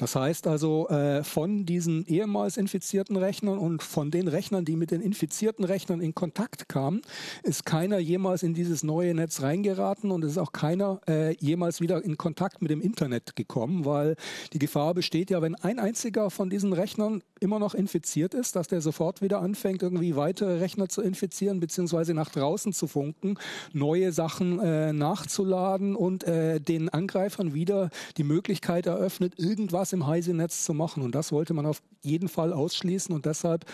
[0.00, 4.92] Das heißt also, äh, von diesen ehemals infizierten Rechnern und von den Rechnern, die mit
[4.92, 7.02] den infizierten Rechnern in Kontakt kamen,
[7.42, 11.82] ist keiner jemals in dieses neue Netz reingeraten und es ist auch keiner äh, jemals
[11.82, 14.16] wieder in Kontakt mit dem Internet gekommen, weil
[14.54, 18.68] die Gefahr besteht ja, wenn ein einziger von diesen Rechnern immer noch infiziert ist, dass
[18.68, 23.38] der sofort wieder anfängt, irgendwie weitere Rechner zu infizieren, beziehungsweise nach draußen zu funken,
[23.74, 30.64] neue Sachen äh, nachzuladen und äh, den Angreifern wieder die Möglichkeit eröffnet, irgendwas im Heise-Netz
[30.64, 31.02] zu machen.
[31.02, 33.64] Und das wollte man auf jeden Fall ausschließen und deshalb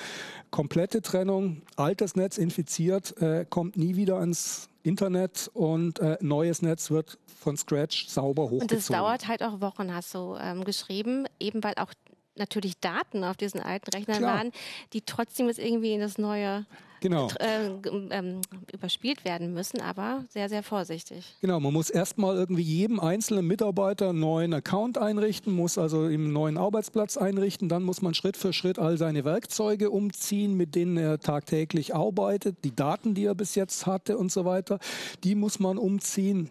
[0.50, 6.90] komplette Trennung, altes Netz infiziert, äh, kommt nie wieder ans Internet und äh, neues Netz
[6.90, 8.62] wird von Scratch sauber hochgezogen.
[8.62, 11.92] Und das dauert halt auch Wochen, hast du ähm, geschrieben, eben weil auch
[12.36, 14.38] natürlich Daten auf diesen alten Rechnern Klar.
[14.38, 14.52] waren,
[14.92, 16.66] die trotzdem jetzt irgendwie in das neue
[17.00, 17.28] genau.
[17.38, 17.70] äh,
[18.10, 18.40] ähm,
[18.72, 21.36] überspielt werden müssen, aber sehr, sehr vorsichtig.
[21.40, 26.32] Genau, man muss erstmal irgendwie jedem einzelnen Mitarbeiter einen neuen Account einrichten, muss also im
[26.32, 30.96] neuen Arbeitsplatz einrichten, dann muss man Schritt für Schritt all seine Werkzeuge umziehen, mit denen
[30.96, 34.78] er tagtäglich arbeitet, die Daten, die er bis jetzt hatte und so weiter,
[35.24, 36.50] die muss man umziehen.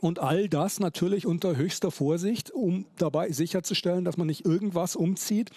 [0.00, 5.50] Und all das natürlich unter höchster Vorsicht, um dabei sicherzustellen, dass man nicht irgendwas umzieht,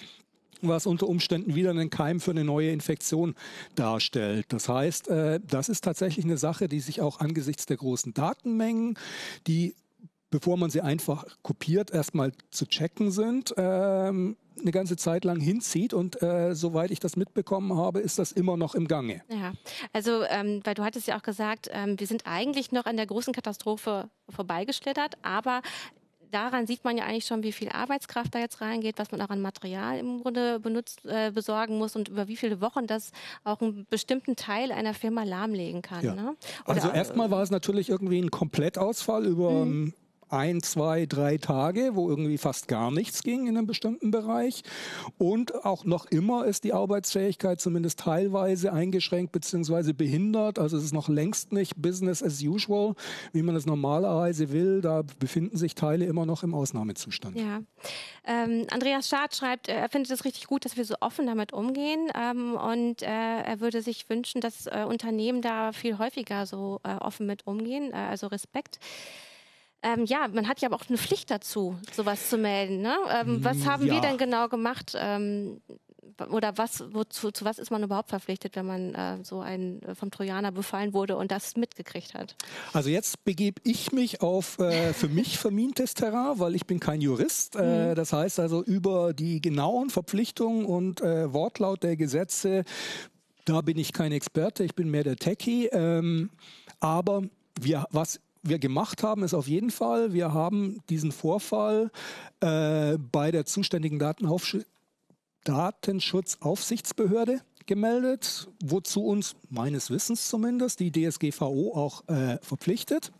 [0.61, 3.35] was unter Umständen wieder einen Keim für eine neue Infektion
[3.75, 4.45] darstellt.
[4.49, 8.97] Das heißt, äh, das ist tatsächlich eine Sache, die sich auch angesichts der großen Datenmengen,
[9.47, 9.75] die
[10.33, 15.93] bevor man sie einfach kopiert, erstmal zu checken sind, ähm, eine ganze Zeit lang hinzieht
[15.93, 19.21] und äh, soweit ich das mitbekommen habe, ist das immer noch im Gange.
[19.29, 19.53] Ja,
[19.93, 23.05] also ähm, weil du hattest ja auch gesagt, ähm, wir sind eigentlich noch an der
[23.05, 25.61] großen Katastrophe vorbeigeschlittert, aber
[26.31, 29.29] daran sieht man ja eigentlich schon, wie viel Arbeitskraft da jetzt reingeht, was man auch
[29.29, 33.11] an Material im Grunde benutzt, äh, besorgen muss und über wie viele Wochen das
[33.43, 36.03] auch einen bestimmten Teil einer Firma lahmlegen kann.
[36.03, 36.15] Ja.
[36.15, 36.35] Ne?
[36.65, 39.93] also erstmal war es natürlich irgendwie ein Komplettausfall über mhm
[40.29, 44.63] ein, zwei, drei Tage, wo irgendwie fast gar nichts ging in einem bestimmten Bereich.
[45.17, 49.93] Und auch noch immer ist die Arbeitsfähigkeit zumindest teilweise eingeschränkt bzw.
[49.93, 50.59] behindert.
[50.59, 52.95] Also es ist noch längst nicht Business as usual,
[53.31, 54.81] wie man es normalerweise will.
[54.81, 57.37] Da befinden sich Teile immer noch im Ausnahmezustand.
[57.37, 57.61] Ja.
[58.25, 62.09] Ähm, Andreas Schad schreibt, er findet es richtig gut, dass wir so offen damit umgehen.
[62.15, 66.95] Ähm, und äh, er würde sich wünschen, dass äh, Unternehmen da viel häufiger so äh,
[66.95, 67.91] offen mit umgehen.
[67.91, 68.79] Äh, also Respekt.
[69.83, 72.81] Ähm, ja, man hat ja aber auch eine Pflicht dazu, sowas zu melden.
[72.81, 72.95] Ne?
[73.21, 73.93] Ähm, was haben ja.
[73.93, 74.93] wir denn genau gemacht?
[74.95, 75.61] Ähm,
[76.29, 79.95] oder was, wozu, zu was ist man überhaupt verpflichtet, wenn man äh, so ein äh,
[79.95, 82.35] vom Trojaner befallen wurde und das mitgekriegt hat?
[82.71, 87.01] Also jetzt begebe ich mich auf äh, für mich vermintes Terrain, weil ich bin kein
[87.01, 87.55] Jurist.
[87.55, 87.95] Äh, mhm.
[87.95, 92.63] Das heißt also über die genauen Verpflichtungen und äh, Wortlaut der Gesetze,
[93.45, 95.67] da bin ich kein Experte, ich bin mehr der Techie.
[95.67, 96.29] Ähm,
[96.79, 97.23] aber
[97.59, 101.91] wir, was wir gemacht haben, ist auf jeden Fall, wir haben diesen Vorfall
[102.41, 104.57] äh, bei der zuständigen Datenaufsch
[105.45, 113.11] Datenschutzaufsichtsbehörde gemeldet, wozu uns meines Wissens zumindest die DSGVO auch äh, verpflichtet.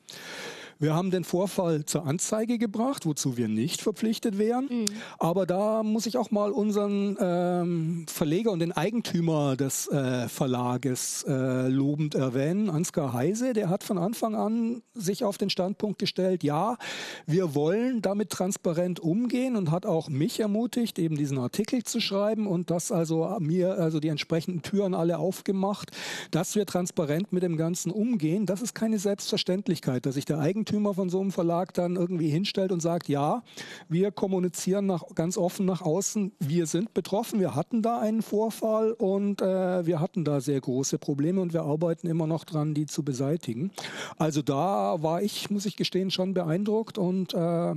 [0.80, 4.66] Wir haben den Vorfall zur Anzeige gebracht, wozu wir nicht verpflichtet wären.
[4.66, 4.86] Mhm.
[5.20, 11.24] Aber da muss ich auch mal unseren ähm, Verleger und den Eigentümer des äh, Verlages
[11.28, 13.54] äh, lobend erwähnen, Ansgar Heise.
[13.54, 16.78] Der hat von Anfang an sich auf den Standpunkt gestellt, ja,
[17.26, 22.48] wir wollen damit transparent umgehen und hat auch mich ermutigt, eben diesen Artikel zu schreiben
[22.48, 25.92] und das also mir, also die entsprechenden Türen alle aufgemacht,
[26.32, 28.46] dass wir transparent mit dem Ganzen umgehen.
[28.46, 32.71] Das ist keine Selbstverständlichkeit, dass sich der Eigentümer von so einem Verlag dann irgendwie hinstellt
[32.71, 33.43] und sagt, ja,
[33.89, 38.91] wir kommunizieren nach, ganz offen nach außen, wir sind betroffen, wir hatten da einen Vorfall
[38.91, 42.86] und äh, wir hatten da sehr große Probleme und wir arbeiten immer noch dran, die
[42.86, 43.71] zu beseitigen.
[44.17, 47.76] Also da war ich, muss ich gestehen, schon beeindruckt und äh,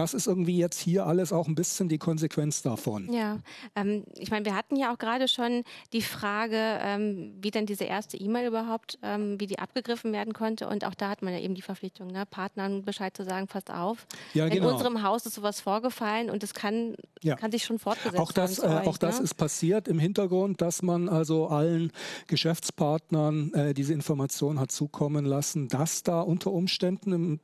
[0.00, 3.12] das ist irgendwie jetzt hier alles auch ein bisschen die Konsequenz davon.
[3.12, 3.38] Ja,
[3.76, 7.84] ähm, ich meine, wir hatten ja auch gerade schon die Frage, ähm, wie denn diese
[7.84, 10.68] erste E-Mail überhaupt, ähm, wie die abgegriffen werden konnte.
[10.68, 13.70] Und auch da hat man ja eben die Verpflichtung, ne, Partnern Bescheid zu sagen, passt
[13.70, 14.06] auf.
[14.32, 14.68] Ja, genau.
[14.68, 17.36] In unserem Haus ist sowas vorgefallen und es kann, ja.
[17.36, 19.24] kann sich schon fortgesetzt auch das, äh, euch, Auch das ne?
[19.24, 21.92] ist passiert im Hintergrund, dass man also allen
[22.26, 27.40] Geschäftspartnern äh, diese Information hat zukommen lassen, dass da unter Umständen im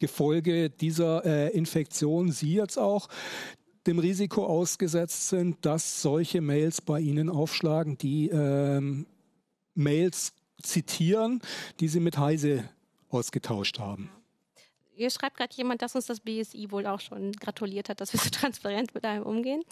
[0.00, 3.08] Gefolge dieser äh, Infektion Sie jetzt auch
[3.86, 9.06] dem Risiko ausgesetzt sind, dass solche Mails bei Ihnen aufschlagen, die ähm,
[9.74, 10.32] Mails
[10.62, 11.40] zitieren,
[11.78, 12.68] die Sie mit Heise
[13.08, 14.10] ausgetauscht haben.
[14.92, 18.20] Hier schreibt gerade jemand, dass uns das BSI wohl auch schon gratuliert hat, dass wir
[18.20, 19.62] so transparent mit einem umgehen.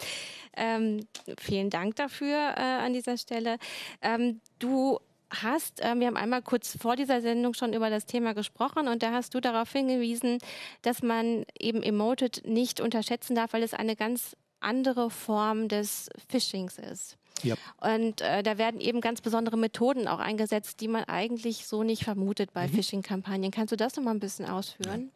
[0.57, 1.05] Ähm,
[1.37, 3.57] vielen Dank dafür äh, an dieser Stelle.
[4.01, 8.33] Ähm, du hast, äh, wir haben einmal kurz vor dieser Sendung schon über das Thema
[8.33, 10.39] gesprochen und da hast du darauf hingewiesen,
[10.81, 16.77] dass man eben Emoted nicht unterschätzen darf, weil es eine ganz andere Form des Phishings
[16.77, 17.17] ist.
[17.43, 17.57] Yep.
[17.77, 22.03] Und äh, da werden eben ganz besondere Methoden auch eingesetzt, die man eigentlich so nicht
[22.03, 22.73] vermutet bei mhm.
[22.73, 23.51] Phishing-Kampagnen.
[23.51, 25.11] Kannst du das noch mal ein bisschen ausführen?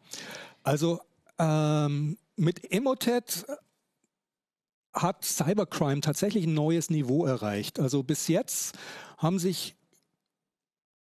[0.62, 1.00] Also
[1.38, 3.44] ähm, mit Emotet
[4.94, 7.78] hat Cybercrime tatsächlich ein neues Niveau erreicht.
[7.80, 8.78] Also bis jetzt
[9.18, 9.76] haben sich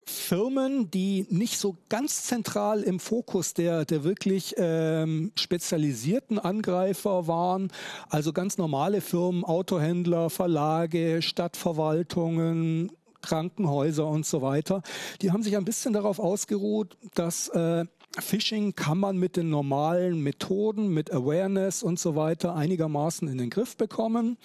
[0.05, 7.71] Firmen, die nicht so ganz zentral im Fokus der, der wirklich ähm, spezialisierten Angreifer waren,
[8.09, 14.81] also ganz normale Firmen, Autohändler, Verlage, Stadtverwaltungen, Krankenhäuser und so weiter,
[15.21, 17.85] die haben sich ein bisschen darauf ausgeruht, dass äh,
[18.19, 23.49] Phishing kann man mit den normalen Methoden, mit Awareness und so weiter einigermaßen in den
[23.49, 24.37] Griff bekommen.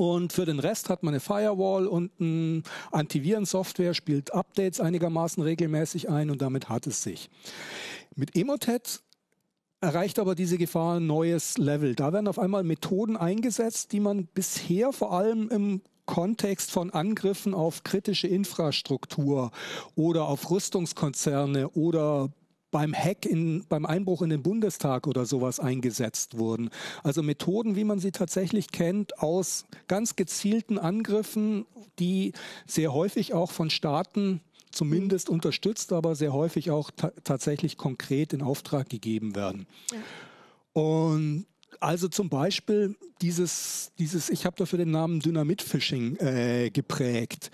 [0.00, 6.08] Und für den Rest hat man eine Firewall und eine Antivirensoftware, spielt Updates einigermaßen regelmäßig
[6.08, 7.28] ein und damit hat es sich.
[8.16, 9.02] Mit Emotet
[9.82, 11.94] erreicht aber diese Gefahr ein neues Level.
[11.94, 17.52] Da werden auf einmal Methoden eingesetzt, die man bisher vor allem im Kontext von Angriffen
[17.52, 19.50] auf kritische Infrastruktur
[19.96, 22.30] oder auf Rüstungskonzerne oder
[22.70, 26.70] beim Hack in, beim Einbruch in den Bundestag oder sowas eingesetzt wurden.
[27.02, 31.66] Also Methoden, wie man sie tatsächlich kennt, aus ganz gezielten Angriffen,
[31.98, 32.32] die
[32.66, 36.90] sehr häufig auch von Staaten zumindest unterstützt, aber sehr häufig auch
[37.24, 39.66] tatsächlich konkret in Auftrag gegeben werden.
[39.92, 40.80] Ja.
[40.80, 41.46] Und
[41.80, 47.50] also zum Beispiel dieses, dieses ich habe dafür den Namen Dynamit-Phishing äh, geprägt.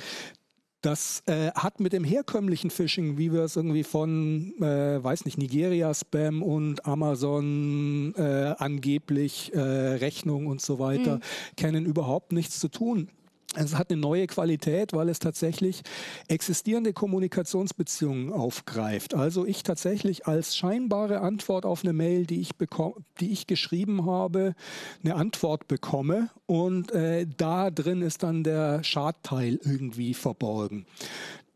[0.83, 5.39] Das äh, hat mit dem herkömmlichen Phishing, wie wir es irgendwie von, äh, weiß nicht,
[5.39, 11.21] Nigeria Spam und Amazon äh, angeblich äh, Rechnung und so weiter mhm.
[11.57, 13.09] kennen, überhaupt nichts zu tun.
[13.57, 15.83] Es hat eine neue Qualität, weil es tatsächlich
[16.29, 19.15] existierende Kommunikationsbeziehungen aufgreift.
[19.15, 24.07] Also ich tatsächlich als scheinbare Antwort auf eine Mail, die ich, bekomme, die ich geschrieben
[24.07, 24.55] habe,
[25.03, 30.87] eine Antwort bekomme und äh, da drin ist dann der Schadteil irgendwie verborgen.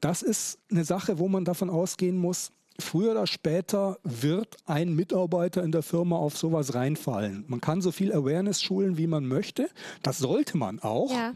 [0.00, 5.62] Das ist eine Sache, wo man davon ausgehen muss, früher oder später wird ein Mitarbeiter
[5.62, 7.44] in der Firma auf sowas reinfallen.
[7.46, 9.68] Man kann so viel Awareness schulen, wie man möchte.
[10.02, 11.12] Das sollte man auch.
[11.12, 11.34] Ja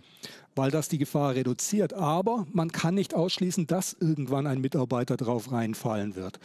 [0.55, 1.93] weil das die Gefahr reduziert.
[1.93, 6.39] Aber man kann nicht ausschließen, dass irgendwann ein Mitarbeiter drauf reinfallen wird.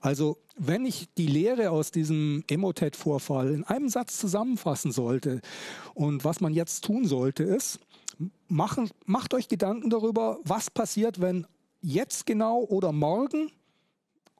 [0.00, 5.40] Also wenn ich die Lehre aus diesem Emotet-Vorfall in einem Satz zusammenfassen sollte
[5.94, 7.80] und was man jetzt tun sollte, ist,
[8.48, 11.46] machen, macht euch Gedanken darüber, was passiert, wenn
[11.82, 13.50] jetzt genau oder morgen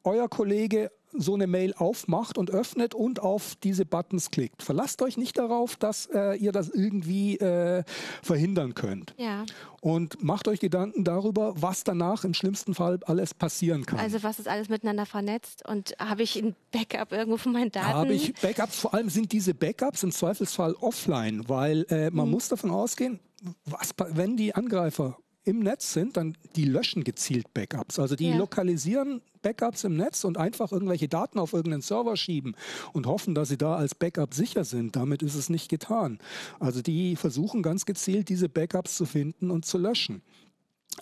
[0.04, 4.62] euer Kollege so eine Mail aufmacht und öffnet und auf diese Buttons klickt.
[4.62, 7.84] Verlasst euch nicht darauf, dass äh, ihr das irgendwie äh,
[8.22, 9.14] verhindern könnt.
[9.18, 9.44] Ja.
[9.80, 13.98] Und macht euch Gedanken darüber, was danach im schlimmsten Fall alles passieren kann.
[13.98, 17.86] Also was ist alles miteinander vernetzt und habe ich ein Backup irgendwo von meinen Daten?
[17.86, 22.32] Habe ich Backups, vor allem sind diese Backups im Zweifelsfall offline, weil äh, man mhm.
[22.32, 23.20] muss davon ausgehen,
[23.64, 27.98] was, wenn die Angreifer im Netz sind, dann die löschen gezielt Backups.
[27.98, 28.36] Also die ja.
[28.36, 32.56] lokalisieren Backups im Netz und einfach irgendwelche Daten auf irgendeinen Server schieben
[32.92, 34.96] und hoffen, dass sie da als Backup sicher sind.
[34.96, 36.18] Damit ist es nicht getan.
[36.58, 40.20] Also die versuchen ganz gezielt diese Backups zu finden und zu löschen.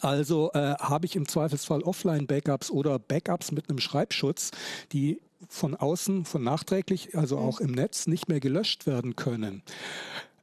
[0.01, 4.51] Also äh, habe ich im Zweifelsfall Offline-Backups oder Backups mit einem Schreibschutz,
[4.93, 9.63] die von außen, von nachträglich, also auch im Netz nicht mehr gelöscht werden können.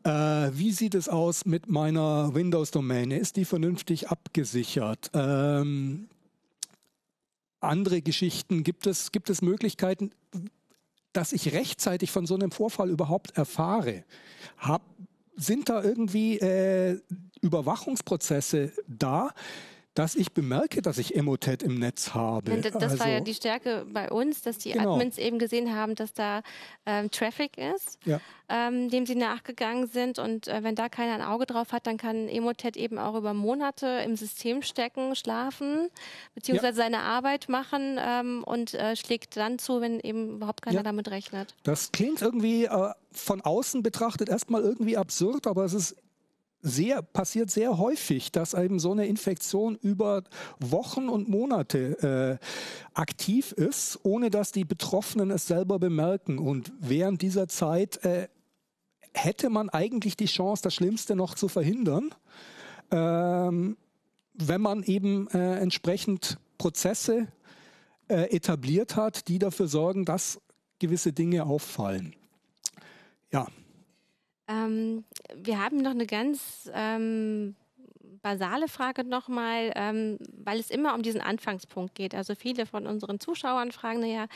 [0.03, 3.17] Äh, wie sieht es aus mit meiner Windows-Domäne?
[3.17, 5.11] Ist die vernünftig abgesichert?
[5.13, 6.07] Ähm,
[7.59, 10.11] andere Geschichten, gibt es, gibt es Möglichkeiten,
[11.13, 14.03] dass ich rechtzeitig von so einem Vorfall überhaupt erfahre?
[14.57, 14.81] Hab,
[15.35, 16.99] sind da irgendwie äh,
[17.41, 19.33] Überwachungsprozesse da?
[19.93, 22.51] Dass ich bemerke, dass ich Emotet im Netz habe.
[22.51, 24.93] Das, das also, war ja also die Stärke bei uns, dass die genau.
[24.93, 26.41] Admins eben gesehen haben, dass da
[26.85, 28.21] ähm, Traffic ist, ja.
[28.47, 30.17] ähm, dem sie nachgegangen sind.
[30.17, 33.33] Und äh, wenn da keiner ein Auge drauf hat, dann kann Emotet eben auch über
[33.33, 35.89] Monate im System stecken, schlafen,
[36.35, 36.85] beziehungsweise ja.
[36.85, 40.83] seine Arbeit machen ähm, und äh, schlägt dann zu, wenn eben überhaupt keiner ja.
[40.83, 41.53] damit rechnet.
[41.63, 45.97] Das klingt irgendwie äh, von außen betrachtet erstmal irgendwie absurd, aber es ist
[46.61, 50.23] sehr, passiert sehr häufig, dass eben so eine Infektion über
[50.59, 52.45] Wochen und Monate äh,
[52.93, 56.37] aktiv ist, ohne dass die Betroffenen es selber bemerken.
[56.37, 58.27] Und während dieser Zeit äh,
[59.13, 62.13] hätte man eigentlich die Chance, das Schlimmste noch zu verhindern,
[62.91, 63.77] ähm,
[64.33, 67.27] wenn man eben äh, entsprechend Prozesse
[68.07, 70.39] äh, etabliert hat, die dafür sorgen, dass
[70.79, 72.15] gewisse Dinge auffallen.
[73.31, 73.47] Ja.
[74.51, 77.55] Ähm, wir haben noch eine ganz ähm,
[78.21, 82.13] basale Frage nochmal, ähm, weil es immer um diesen Anfangspunkt geht.
[82.13, 84.27] Also viele von unseren Zuschauern fragen, naja,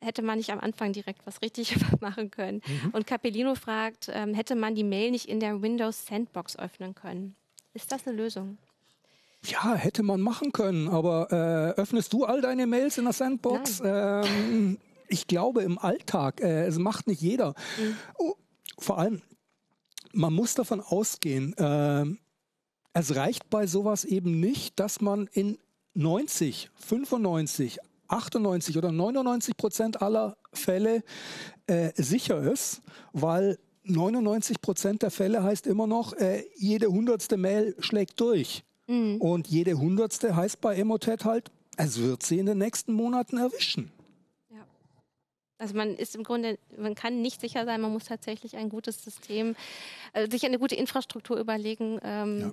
[0.00, 2.62] hätte man nicht am Anfang direkt was richtig machen können?
[2.66, 2.90] Mhm.
[2.90, 7.34] Und Capellino fragt, ähm, hätte man die Mail nicht in der Windows Sandbox öffnen können?
[7.74, 8.58] Ist das eine Lösung?
[9.44, 11.28] Ja, hätte man machen können, aber
[11.76, 13.80] äh, öffnest du all deine Mails in der Sandbox?
[13.84, 17.54] Ähm, ich glaube im Alltag, äh, es macht nicht jeder.
[17.78, 17.96] Mhm.
[18.18, 18.34] Oh,
[18.78, 19.22] vor allem,
[20.12, 22.04] man muss davon ausgehen, äh,
[22.92, 25.58] es reicht bei sowas eben nicht, dass man in
[25.94, 31.02] 90, 95, 98 oder 99 Prozent aller Fälle
[31.66, 32.80] äh, sicher ist,
[33.12, 38.64] weil 99 Prozent der Fälle heißt immer noch, äh, jede hundertste Mail schlägt durch.
[38.86, 39.16] Mhm.
[39.20, 43.92] Und jede hundertste heißt bei Emotet halt, es wird sie in den nächsten Monaten erwischen.
[45.58, 49.02] Also man ist im Grunde, man kann nicht sicher sein, man muss tatsächlich ein gutes
[49.02, 49.56] System,
[50.12, 52.52] äh, sich eine gute Infrastruktur überlegen, ähm, ja.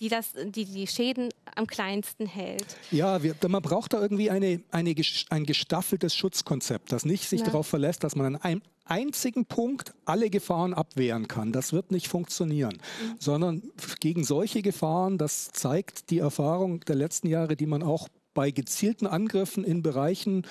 [0.00, 2.76] die das, die die Schäden am kleinsten hält.
[2.92, 4.94] Ja, wir, man braucht da irgendwie eine, eine,
[5.30, 7.46] ein gestaffeltes Schutzkonzept, das nicht sich ja.
[7.46, 11.52] darauf verlässt, dass man an einem einzigen Punkt alle Gefahren abwehren kann.
[11.52, 13.16] Das wird nicht funktionieren, mhm.
[13.18, 13.62] sondern
[14.00, 19.08] gegen solche Gefahren, das zeigt die Erfahrung der letzten Jahre, die man auch bei gezielten
[19.08, 20.46] Angriffen in Bereichen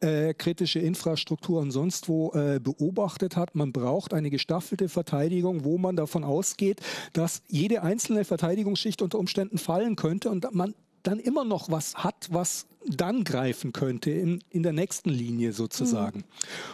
[0.00, 3.56] äh, kritische Infrastruktur und sonst wo äh, beobachtet hat.
[3.56, 6.80] Man braucht eine gestaffelte Verteidigung, wo man davon ausgeht,
[7.14, 12.28] dass jede einzelne Verteidigungsschicht unter Umständen fallen könnte und man dann immer noch was hat,
[12.30, 16.18] was dann greifen könnte in, in der nächsten Linie sozusagen.
[16.18, 16.24] Mhm.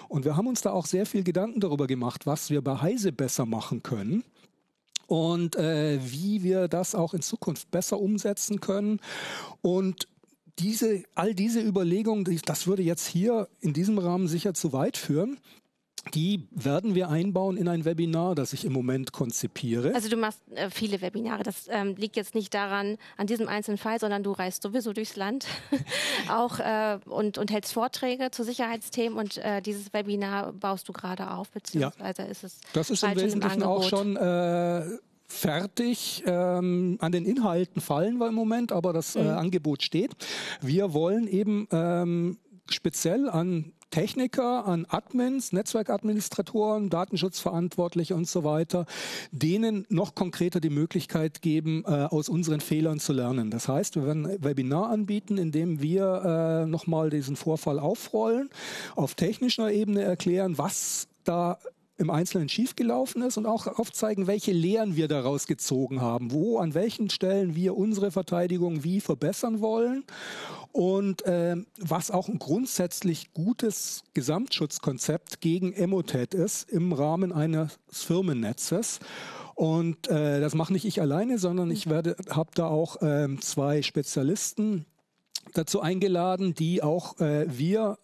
[0.08, 3.12] Und wir haben uns da auch sehr viel Gedanken darüber gemacht, was wir bei Heise
[3.12, 4.24] besser machen können
[5.06, 9.00] und äh, wie wir das auch in Zukunft besser umsetzen können.
[9.62, 10.08] Und
[10.58, 15.38] diese, all diese Überlegungen, das würde jetzt hier in diesem Rahmen sicher zu weit führen.
[16.14, 19.92] Die werden wir einbauen in ein Webinar, das ich im Moment konzipiere.
[19.92, 21.42] Also du machst äh, viele Webinare.
[21.42, 25.16] Das ähm, liegt jetzt nicht daran, an diesem einzelnen Fall, sondern du reist sowieso durchs
[25.16, 25.46] Land
[26.30, 31.30] auch äh, und, und hältst Vorträge zu Sicherheitsthemen und äh, dieses Webinar baust du gerade
[31.32, 32.28] auf, beziehungsweise ja.
[32.28, 34.84] ist es Das ist im Wesentlichen im auch schon äh,
[35.36, 36.22] fertig.
[36.26, 39.30] Ähm, an den Inhalten fallen wir im Moment, aber das äh, mhm.
[39.30, 40.12] Angebot steht.
[40.60, 48.84] Wir wollen eben ähm, speziell an Techniker, an Admins, Netzwerkadministratoren, Datenschutzverantwortliche und so weiter,
[49.30, 53.50] denen noch konkreter die Möglichkeit geben, äh, aus unseren Fehlern zu lernen.
[53.50, 58.50] Das heißt, wir werden ein Webinar anbieten, in dem wir äh, nochmal diesen Vorfall aufrollen,
[58.96, 61.58] auf technischer Ebene erklären, was da
[61.98, 66.74] im Einzelnen schiefgelaufen ist und auch aufzeigen, welche Lehren wir daraus gezogen haben, wo, an
[66.74, 70.04] welchen Stellen wir unsere Verteidigung wie verbessern wollen
[70.72, 79.00] und äh, was auch ein grundsätzlich gutes Gesamtschutzkonzept gegen Emotet ist im Rahmen eines Firmennetzes.
[79.54, 83.80] Und äh, das mache nicht ich alleine, sondern ich werde, habe da auch äh, zwei
[83.80, 84.84] Spezialisten
[85.54, 87.96] dazu eingeladen, die auch äh, wir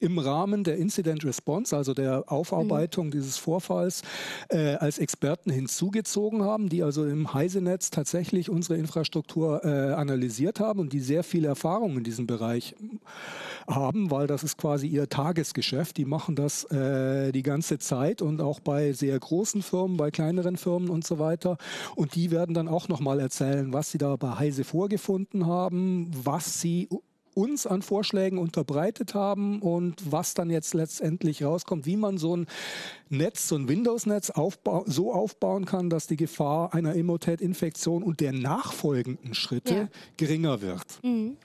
[0.00, 3.10] im Rahmen der Incident Response, also der Aufarbeitung mhm.
[3.12, 4.02] dieses Vorfalls,
[4.48, 10.80] äh, als Experten hinzugezogen haben, die also im Heise-Netz tatsächlich unsere Infrastruktur äh, analysiert haben
[10.80, 12.74] und die sehr viel Erfahrung in diesem Bereich
[13.66, 15.96] haben, weil das ist quasi ihr Tagesgeschäft.
[15.96, 20.56] Die machen das äh, die ganze Zeit und auch bei sehr großen Firmen, bei kleineren
[20.56, 21.58] Firmen und so weiter.
[21.96, 26.60] Und die werden dann auch nochmal erzählen, was sie da bei Heise vorgefunden haben, was
[26.60, 26.88] sie
[27.38, 32.46] uns an Vorschlägen unterbreitet haben und was dann jetzt letztendlich rauskommt, wie man so ein
[33.08, 38.32] Netz, so ein Windows-Netz aufbau so aufbauen kann, dass die Gefahr einer Emotet-Infektion und der
[38.32, 39.88] nachfolgenden Schritte ja.
[40.16, 40.98] geringer wird.
[41.02, 41.36] Mhm.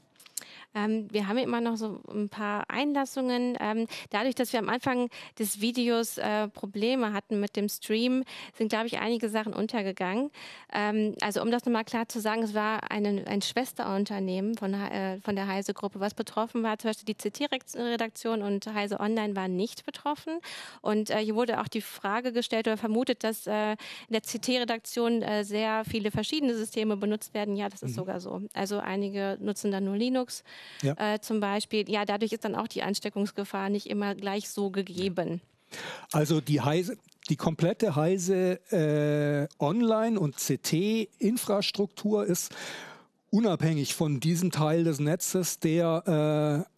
[0.76, 3.58] Ähm, wir haben immer noch so ein paar Einlassungen.
[3.60, 8.24] Ähm, dadurch, dass wir am Anfang des Videos äh, Probleme hatten mit dem Stream,
[8.58, 10.32] sind, glaube ich, einige Sachen untergegangen.
[10.74, 15.20] Ähm, also um das nochmal klar zu sagen, es war eine, ein Schwesterunternehmen von, äh,
[15.22, 16.78] von der Heise-Gruppe, was betroffen war.
[16.80, 20.40] Zum Beispiel die CT-Redaktion und Heise Online waren nicht betroffen.
[20.82, 23.78] Und äh, hier wurde auch die Frage gestellt oder vermutet, dass äh, in
[24.10, 27.56] der CT-Redaktion äh, sehr viele verschiedene Systeme benutzt werden.
[27.56, 27.96] Ja, das ist mhm.
[27.96, 28.42] sogar so.
[28.54, 30.44] Also einige nutzen dann nur Linux
[30.82, 30.96] ja.
[31.16, 31.90] äh, zum Beispiel.
[31.90, 35.42] Ja, dadurch ist dann auch die Ansteckungsgefahr nicht immer gleich so gegeben.
[36.12, 36.98] Also die Heise,
[37.30, 42.54] die komplette Heise äh, Online- und CT-Infrastruktur ist
[43.30, 46.74] unabhängig von diesem Teil des Netzes, der äh,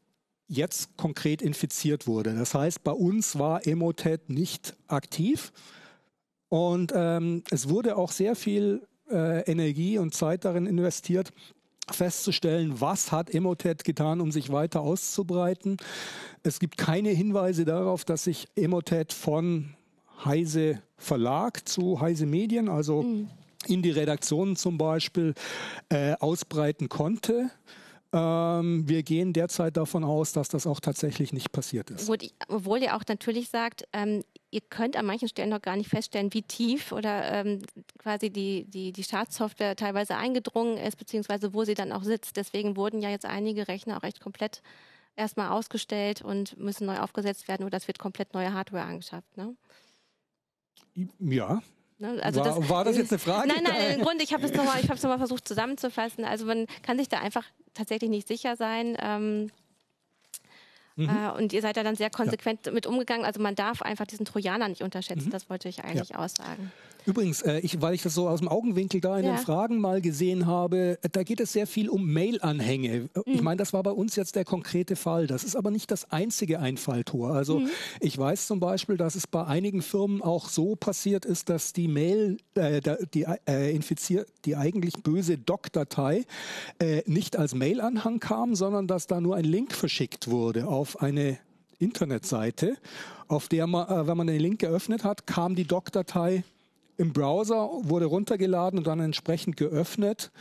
[0.47, 2.35] jetzt konkret infiziert wurde.
[2.35, 5.51] Das heißt, bei uns war Emotet nicht aktiv
[6.49, 11.31] und ähm, es wurde auch sehr viel äh, Energie und Zeit darin investiert,
[11.91, 15.77] festzustellen, was hat Emotet getan, um sich weiter auszubreiten.
[16.43, 19.75] Es gibt keine Hinweise darauf, dass sich Emotet von
[20.23, 23.29] Heise Verlag zu Heise Medien, also mhm.
[23.67, 25.33] in die Redaktionen zum Beispiel,
[25.89, 27.51] äh, ausbreiten konnte.
[28.13, 32.09] Ähm, wir gehen derzeit davon aus, dass das auch tatsächlich nicht passiert ist.
[32.47, 34.23] Obwohl ihr auch natürlich sagt, ähm,
[34.55, 37.61] ihr könnt an manchen Stellen noch gar nicht feststellen, wie tief oder ähm,
[37.97, 42.37] quasi die, die, die Schadsoftware teilweise eingedrungen ist, beziehungsweise wo sie dann auch sitzt.
[42.37, 44.61] Deswegen wurden ja jetzt einige Rechner auch echt komplett
[45.17, 49.35] erstmal ausgestellt und müssen neu aufgesetzt werden oder es wird komplett neue Hardware angeschafft.
[49.35, 49.55] Ne?
[51.19, 51.61] Ja,
[51.97, 52.19] Ne?
[52.21, 53.47] Also war, das, war, das, jetzt eine Frage?
[53.47, 56.25] Nein, nein, im Grunde, ich habe es nochmal noch versucht zusammenzufassen.
[56.25, 58.97] Also man kann sich da einfach tatsächlich nicht sicher sein.
[58.99, 59.49] Ähm,
[60.95, 61.09] Mhm.
[61.09, 62.71] Äh, und ihr seid da dann sehr konsequent ja.
[62.71, 63.25] mit umgegangen.
[63.25, 65.27] Also man darf einfach diesen Trojaner nicht unterschätzen.
[65.27, 65.31] Mhm.
[65.31, 66.17] Das wollte ich eigentlich ja.
[66.17, 66.71] aussagen.
[67.05, 69.35] Übrigens, äh, ich, weil ich das so aus dem Augenwinkel da in ja.
[69.35, 72.89] den Fragen mal gesehen habe, äh, da geht es sehr viel um Mail-Anhänge.
[72.89, 73.23] Äh, mhm.
[73.25, 75.27] Ich meine, das war bei uns jetzt der konkrete Fall.
[75.27, 77.33] Das ist aber nicht das einzige Einfalltor.
[77.33, 77.69] Also mhm.
[77.99, 81.87] ich weiß zum Beispiel, dass es bei einigen Firmen auch so passiert ist, dass die
[81.87, 82.81] Mail, äh,
[83.13, 86.25] die, äh, infiziert, die eigentlich böse Doc-Datei
[86.79, 91.37] äh, nicht als Mail-Anhang kam, sondern dass da nur ein Link verschickt wurde auf eine
[91.77, 92.77] Internetseite,
[93.27, 96.43] auf der man, wenn man den Link geöffnet hat, kam die Doc-Datei
[96.97, 100.31] im Browser, wurde runtergeladen und dann entsprechend geöffnet.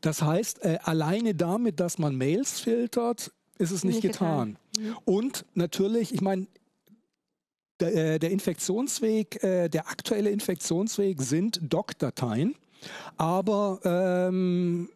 [0.00, 4.56] Das heißt, äh, alleine damit, dass man Mails filtert, ist es nicht, nicht getan.
[4.74, 4.88] getan.
[4.88, 4.96] Mhm.
[5.04, 6.46] Und natürlich, ich meine,
[7.80, 12.54] der, äh, der, Infektionsweg, äh, der aktuelle Infektionsweg sind Doc-Dateien,
[13.16, 14.88] aber ähm,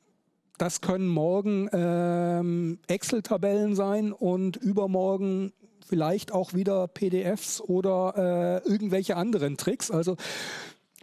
[0.58, 5.52] das können morgen ähm, Excel-Tabellen sein und übermorgen
[5.86, 9.90] vielleicht auch wieder PDFs oder äh, irgendwelche anderen Tricks.
[9.90, 10.16] Also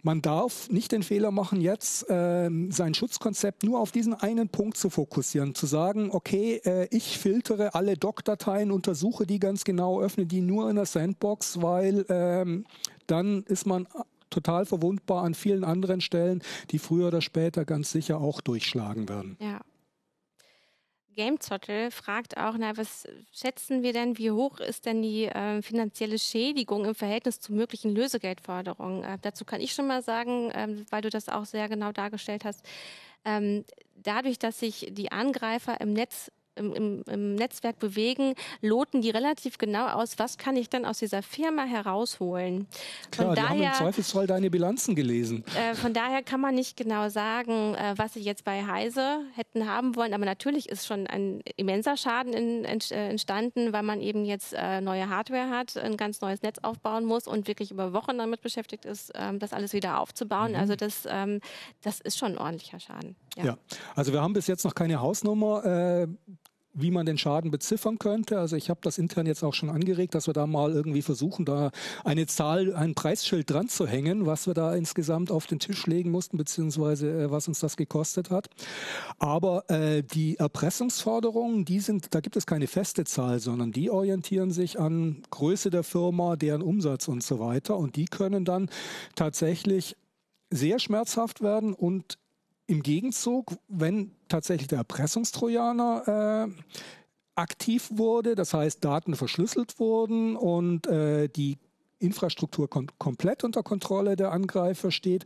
[0.02, 4.76] man darf nicht den Fehler machen, jetzt äh, sein Schutzkonzept nur auf diesen einen Punkt
[4.76, 10.26] zu fokussieren, zu sagen, okay, äh, ich filtere alle Doc-Dateien, untersuche die ganz genau, öffne
[10.26, 12.64] die nur in der Sandbox, weil ähm,
[13.06, 13.86] dann ist man
[14.30, 19.36] total verwundbar an vielen anderen Stellen, die früher oder später ganz sicher auch durchschlagen werden.
[19.40, 19.60] Ja.
[21.12, 26.18] Gamezottel fragt auch, na, was schätzen wir denn, wie hoch ist denn die äh, finanzielle
[26.18, 29.04] Schädigung im Verhältnis zu möglichen Lösegeldforderungen?
[29.04, 32.44] Äh, dazu kann ich schon mal sagen, ähm, weil du das auch sehr genau dargestellt
[32.44, 32.64] hast,
[33.24, 33.64] ähm,
[33.96, 39.58] dadurch, dass sich die Angreifer im Netz im, im, im, Netzwerk bewegen, loten die relativ
[39.58, 42.66] genau aus, was kann ich denn aus dieser Firma herausholen.
[43.10, 45.44] Klar, von die daher, haben im Zweifelsfall deine Bilanzen gelesen.
[45.56, 49.68] Äh, von daher kann man nicht genau sagen, äh, was sie jetzt bei Heise hätten
[49.68, 54.00] haben wollen, aber natürlich ist schon ein immenser Schaden in, in, äh, entstanden, weil man
[54.00, 57.92] eben jetzt äh, neue Hardware hat, ein ganz neues Netz aufbauen muss und wirklich über
[57.92, 60.52] Wochen damit beschäftigt ist, ähm, das alles wieder aufzubauen.
[60.52, 60.58] Mhm.
[60.58, 61.40] Also das, ähm,
[61.82, 63.16] das ist schon ein ordentlicher Schaden.
[63.36, 63.44] Ja.
[63.44, 63.58] ja.
[63.94, 65.62] also wir haben bis jetzt noch keine Hausnummer.
[66.74, 68.38] Wie man den Schaden beziffern könnte.
[68.38, 71.44] Also ich habe das intern jetzt auch schon angeregt, dass wir da mal irgendwie versuchen,
[71.44, 71.70] da
[72.04, 76.10] eine Zahl, ein Preisschild dran zu hängen, was wir da insgesamt auf den Tisch legen
[76.10, 78.48] mussten, beziehungsweise äh, was uns das gekostet hat.
[79.18, 84.50] Aber äh, die Erpressungsforderungen, die sind, da gibt es keine feste Zahl, sondern die orientieren
[84.50, 87.76] sich an Größe der Firma, deren Umsatz und so weiter.
[87.76, 88.70] Und die können dann
[89.14, 89.96] tatsächlich
[90.50, 92.18] sehr schmerzhaft werden und
[92.72, 96.62] im Gegenzug, wenn tatsächlich der Erpressungstrojaner äh,
[97.34, 101.58] aktiv wurde, das heißt Daten verschlüsselt wurden und äh, die
[101.98, 105.24] Infrastruktur kom komplett unter Kontrolle der Angreifer steht,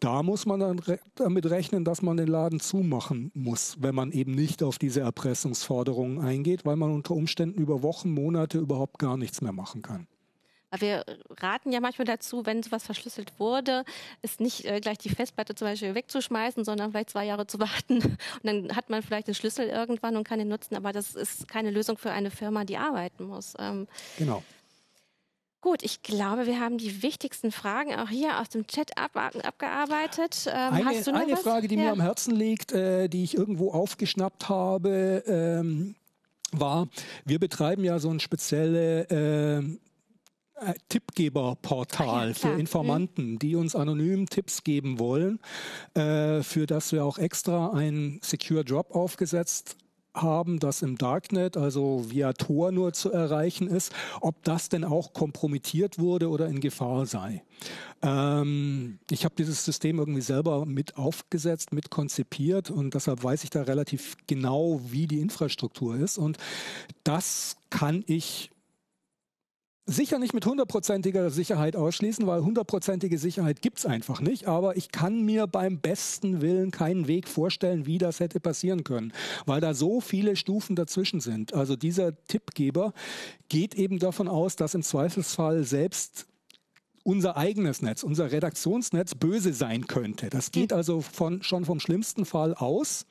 [0.00, 4.10] da muss man dann re damit rechnen, dass man den Laden zumachen muss, wenn man
[4.10, 9.18] eben nicht auf diese Erpressungsforderungen eingeht, weil man unter Umständen über Wochen, Monate überhaupt gar
[9.18, 10.08] nichts mehr machen kann.
[10.80, 11.04] Wir
[11.40, 13.84] raten ja manchmal dazu, wenn sowas verschlüsselt wurde,
[14.22, 17.96] ist nicht äh, gleich die Festplatte zum Beispiel wegzuschmeißen, sondern vielleicht zwei Jahre zu warten.
[17.98, 20.76] Und dann hat man vielleicht den Schlüssel irgendwann und kann ihn nutzen.
[20.76, 23.54] Aber das ist keine Lösung für eine Firma, die arbeiten muss.
[23.58, 23.86] Ähm,
[24.18, 24.42] genau.
[25.66, 30.46] Gut, ich glaube, wir haben die wichtigsten Fragen auch hier aus dem Chat ab, abgearbeitet.
[30.46, 31.82] Ähm, eine, eine Frage, die ja.
[31.82, 35.96] mir am Herzen liegt, äh, die ich irgendwo aufgeschnappt habe, ähm,
[36.52, 36.86] war,
[37.24, 39.78] wir betreiben ja so ein spezielle äh, äh,
[40.88, 45.38] Tippgeberportal ja, für Informanten, die uns anonym Tipps geben wollen,
[45.94, 49.76] äh, für das wir auch extra ein Secure Drop aufgesetzt
[50.14, 55.12] haben, das im Darknet, also via Tor nur zu erreichen ist, ob das denn auch
[55.12, 57.44] kompromittiert wurde oder in Gefahr sei.
[58.02, 63.50] Ähm, ich habe dieses System irgendwie selber mit aufgesetzt, mit konzipiert und deshalb weiß ich
[63.50, 66.38] da relativ genau, wie die Infrastruktur ist und
[67.04, 68.50] das kann ich
[69.86, 74.46] sicher nicht mit hundertprozentiger Sicherheit ausschließen, weil hundertprozentige Sicherheit gibt's einfach nicht.
[74.46, 79.12] Aber ich kann mir beim besten Willen keinen Weg vorstellen, wie das hätte passieren können,
[79.46, 81.54] weil da so viele Stufen dazwischen sind.
[81.54, 82.92] Also dieser Tippgeber
[83.48, 86.26] geht eben davon aus, dass im Zweifelsfall selbst
[87.04, 90.28] unser eigenes Netz, unser Redaktionsnetz böse sein könnte.
[90.28, 90.78] Das geht hm.
[90.78, 93.06] also von, schon vom schlimmsten Fall aus,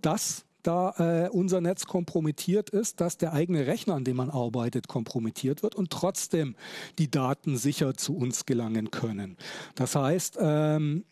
[0.00, 4.88] dass da äh, unser Netz kompromittiert ist, dass der eigene Rechner, an dem man arbeitet,
[4.88, 6.56] kompromittiert wird und trotzdem
[6.98, 9.36] die Daten sicher zu uns gelangen können.
[9.74, 11.04] Das heißt, ähm,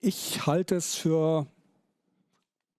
[0.00, 1.46] ich halte es für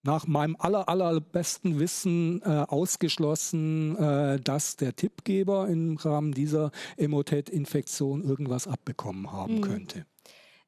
[0.03, 8.23] nach meinem aller, allerbesten Wissen äh, ausgeschlossen, äh, dass der Tippgeber im Rahmen dieser Emotet-Infektion
[8.23, 9.61] irgendwas abbekommen haben mhm.
[9.61, 10.05] könnte.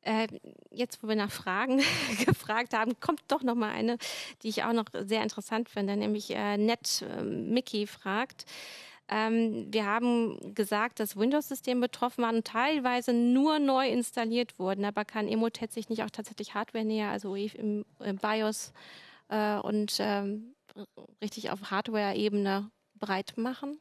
[0.03, 0.27] Äh,
[0.71, 1.81] jetzt, wo wir nach Fragen
[2.25, 3.97] gefragt haben, kommt doch noch mal eine,
[4.41, 8.45] die ich auch noch sehr interessant finde, nämlich äh, Net äh, Mickey fragt.
[9.11, 14.85] Ähm, wir haben gesagt, dass Windows-Systeme betroffen waren und teilweise nur neu installiert wurden.
[14.85, 18.73] Aber kann Emotet sich nicht auch tatsächlich Hardware näher, also im, im BIOS
[19.27, 20.55] äh, und ähm,
[21.21, 23.79] richtig auf Hardware-Ebene breit machen?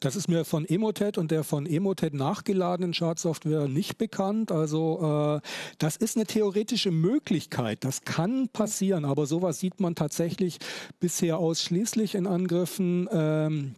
[0.00, 4.52] Das ist mir von Emotet und der von Emotet nachgeladenen Schadsoftware nicht bekannt.
[4.52, 5.48] Also äh,
[5.78, 7.84] das ist eine theoretische Möglichkeit.
[7.84, 10.58] Das kann passieren, aber sowas sieht man tatsächlich
[11.00, 13.08] bisher ausschließlich in Angriffen.
[13.12, 13.74] Ähm,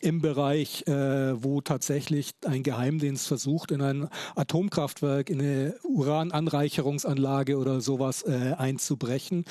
[0.00, 7.80] im Bereich, äh, wo tatsächlich ein Geheimdienst versucht, in ein Atomkraftwerk, in eine Urananreicherungsanlage oder
[7.80, 9.44] sowas äh, einzubrechen,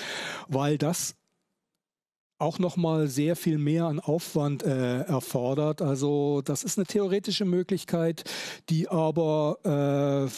[0.47, 1.15] weil das
[2.39, 5.81] auch nochmal sehr viel mehr an Aufwand äh, erfordert.
[5.81, 8.23] Also das ist eine theoretische Möglichkeit,
[8.69, 10.29] die aber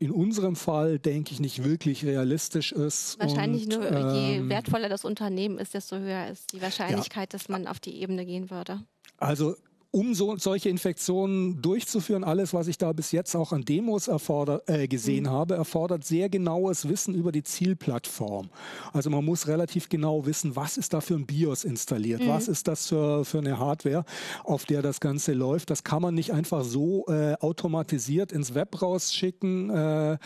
[0.00, 3.18] äh, in unserem Fall, denke ich, nicht wirklich realistisch ist.
[3.20, 7.38] Wahrscheinlich und, nur, je ähm, wertvoller das Unternehmen ist, desto höher ist die Wahrscheinlichkeit, ja.
[7.38, 8.80] dass man auf die Ebene gehen würde.
[9.18, 9.54] Also
[9.94, 14.68] um so, solche Infektionen durchzuführen, alles, was ich da bis jetzt auch an Demos erfordert,
[14.68, 15.30] äh, gesehen mhm.
[15.30, 18.50] habe, erfordert sehr genaues Wissen über die Zielplattform.
[18.92, 22.28] Also man muss relativ genau wissen, was ist da für ein BIOS installiert, mhm.
[22.28, 24.04] was ist das für, für eine Hardware,
[24.42, 25.70] auf der das Ganze läuft.
[25.70, 30.18] Das kann man nicht einfach so äh, automatisiert ins Web rausschicken äh,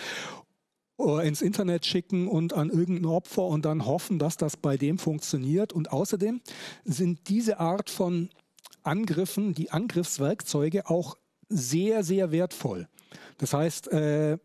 [1.23, 5.75] ins Internet schicken und an irgendein Opfer und dann hoffen, dass das bei dem funktioniert.
[5.75, 6.41] Und außerdem
[6.85, 8.31] sind diese Art von
[8.89, 11.17] Angriffen die Angriffswerkzeuge auch
[11.49, 12.89] sehr, sehr wertvoll.
[13.39, 14.39] Das heißt, äh,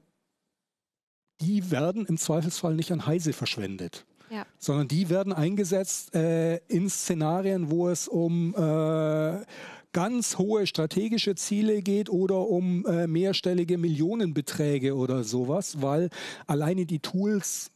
[1.42, 4.06] die werden im Zweifelsfall nicht an Heise verschwendet.
[4.30, 4.48] Ja.
[4.58, 9.46] sondern die werden eingesetzt äh, in Szenarien, wo es um äh,
[9.92, 16.10] ganz hohe strategische Ziele geht oder um äh, mehrstellige Millionenbeträge oder sowas, weil
[16.48, 17.70] alleine die Tools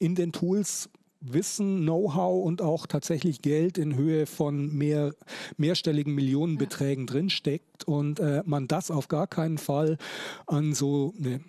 [0.00, 0.90] in den Tools
[1.20, 5.14] Wissen, Know-how und auch tatsächlich Geld in Höhe von mehr,
[5.56, 7.12] mehrstelligen Millionenbeträgen ja.
[7.12, 9.98] drinsteckt und äh, man das auf gar keinen Fall
[10.46, 11.40] an so eine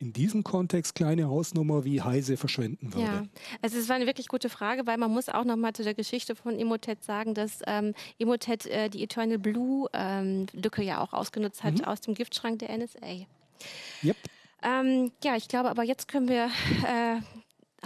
[0.00, 3.06] in diesem Kontext kleine Hausnummer wie Heise verschwenden würde?
[3.06, 3.22] Ja,
[3.60, 5.92] also es war eine wirklich gute Frage, weil man muss auch noch mal zu der
[5.92, 11.12] Geschichte von Emotet sagen, dass ähm, Emotet äh, die Eternal Blue ähm, Lücke ja auch
[11.12, 11.84] ausgenutzt hat mhm.
[11.84, 13.26] aus dem Giftschrank der NSA.
[14.02, 14.16] Yep.
[14.62, 17.20] Ähm, ja, ich glaube, aber jetzt können wir äh,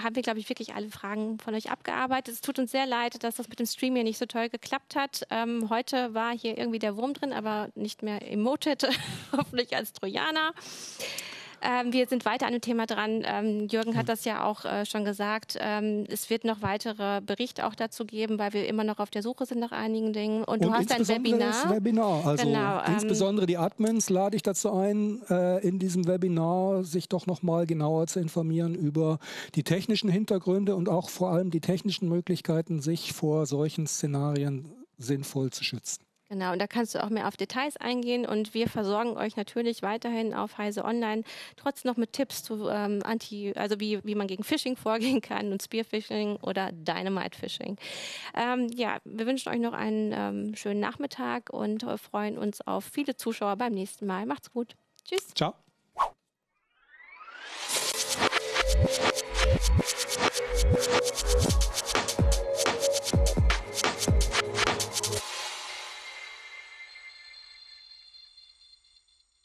[0.03, 2.35] haben wir, glaube ich, wirklich alle Fragen von euch abgearbeitet.
[2.35, 4.97] Es tut uns sehr leid, dass das mit dem Stream hier nicht so toll geklappt
[4.97, 5.27] hat.
[5.31, 8.89] Ähm, heute war hier irgendwie der Wurm drin, aber nicht mehr emoted,
[9.33, 10.53] hoffentlich als Trojaner.
[11.65, 13.23] Ähm, wir sind weiter an dem Thema dran.
[13.25, 14.07] Ähm, Jürgen hat hm.
[14.07, 15.57] das ja auch äh, schon gesagt.
[15.59, 19.23] Ähm, es wird noch weitere Berichte auch dazu geben, weil wir immer noch auf der
[19.23, 20.45] Suche sind nach einigen Dingen.
[20.45, 21.65] Und du Und hast ein Webinar.
[21.65, 22.27] Das Webinar.
[22.27, 27.09] Also genau, ähm, insbesondere die Admins lade ich dazu ein, äh, in diesem Webinar sich
[27.09, 29.19] doch noch mal genauer zu informieren über
[29.55, 35.51] die technischen Hintergründe und auch vor allem die technischen Möglichkeiten, sich vor solchen Szenarien sinnvoll
[35.51, 36.05] zu schützen.
[36.35, 39.83] Genau, und da kannst du auch mehr auf Details eingehen und wir versorgen euch natürlich
[39.83, 41.23] weiterhin auf Heise Online
[41.55, 45.53] trotzdem noch mit Tipps zu ähm, Anti, also wie, wie man gegen Phishing vorgehen kann
[45.53, 47.77] und Spearphishing oder Dynamite Phishing.
[48.35, 52.85] Ähm, ja, wir wünschen euch noch einen ähm, schönen Nachmittag und äh, freuen uns auf
[52.85, 54.27] viele Zuschauer beim nächsten Mal.
[54.27, 54.75] Macht's gut.
[55.05, 55.29] Tschüss.
[55.37, 55.55] Ciao.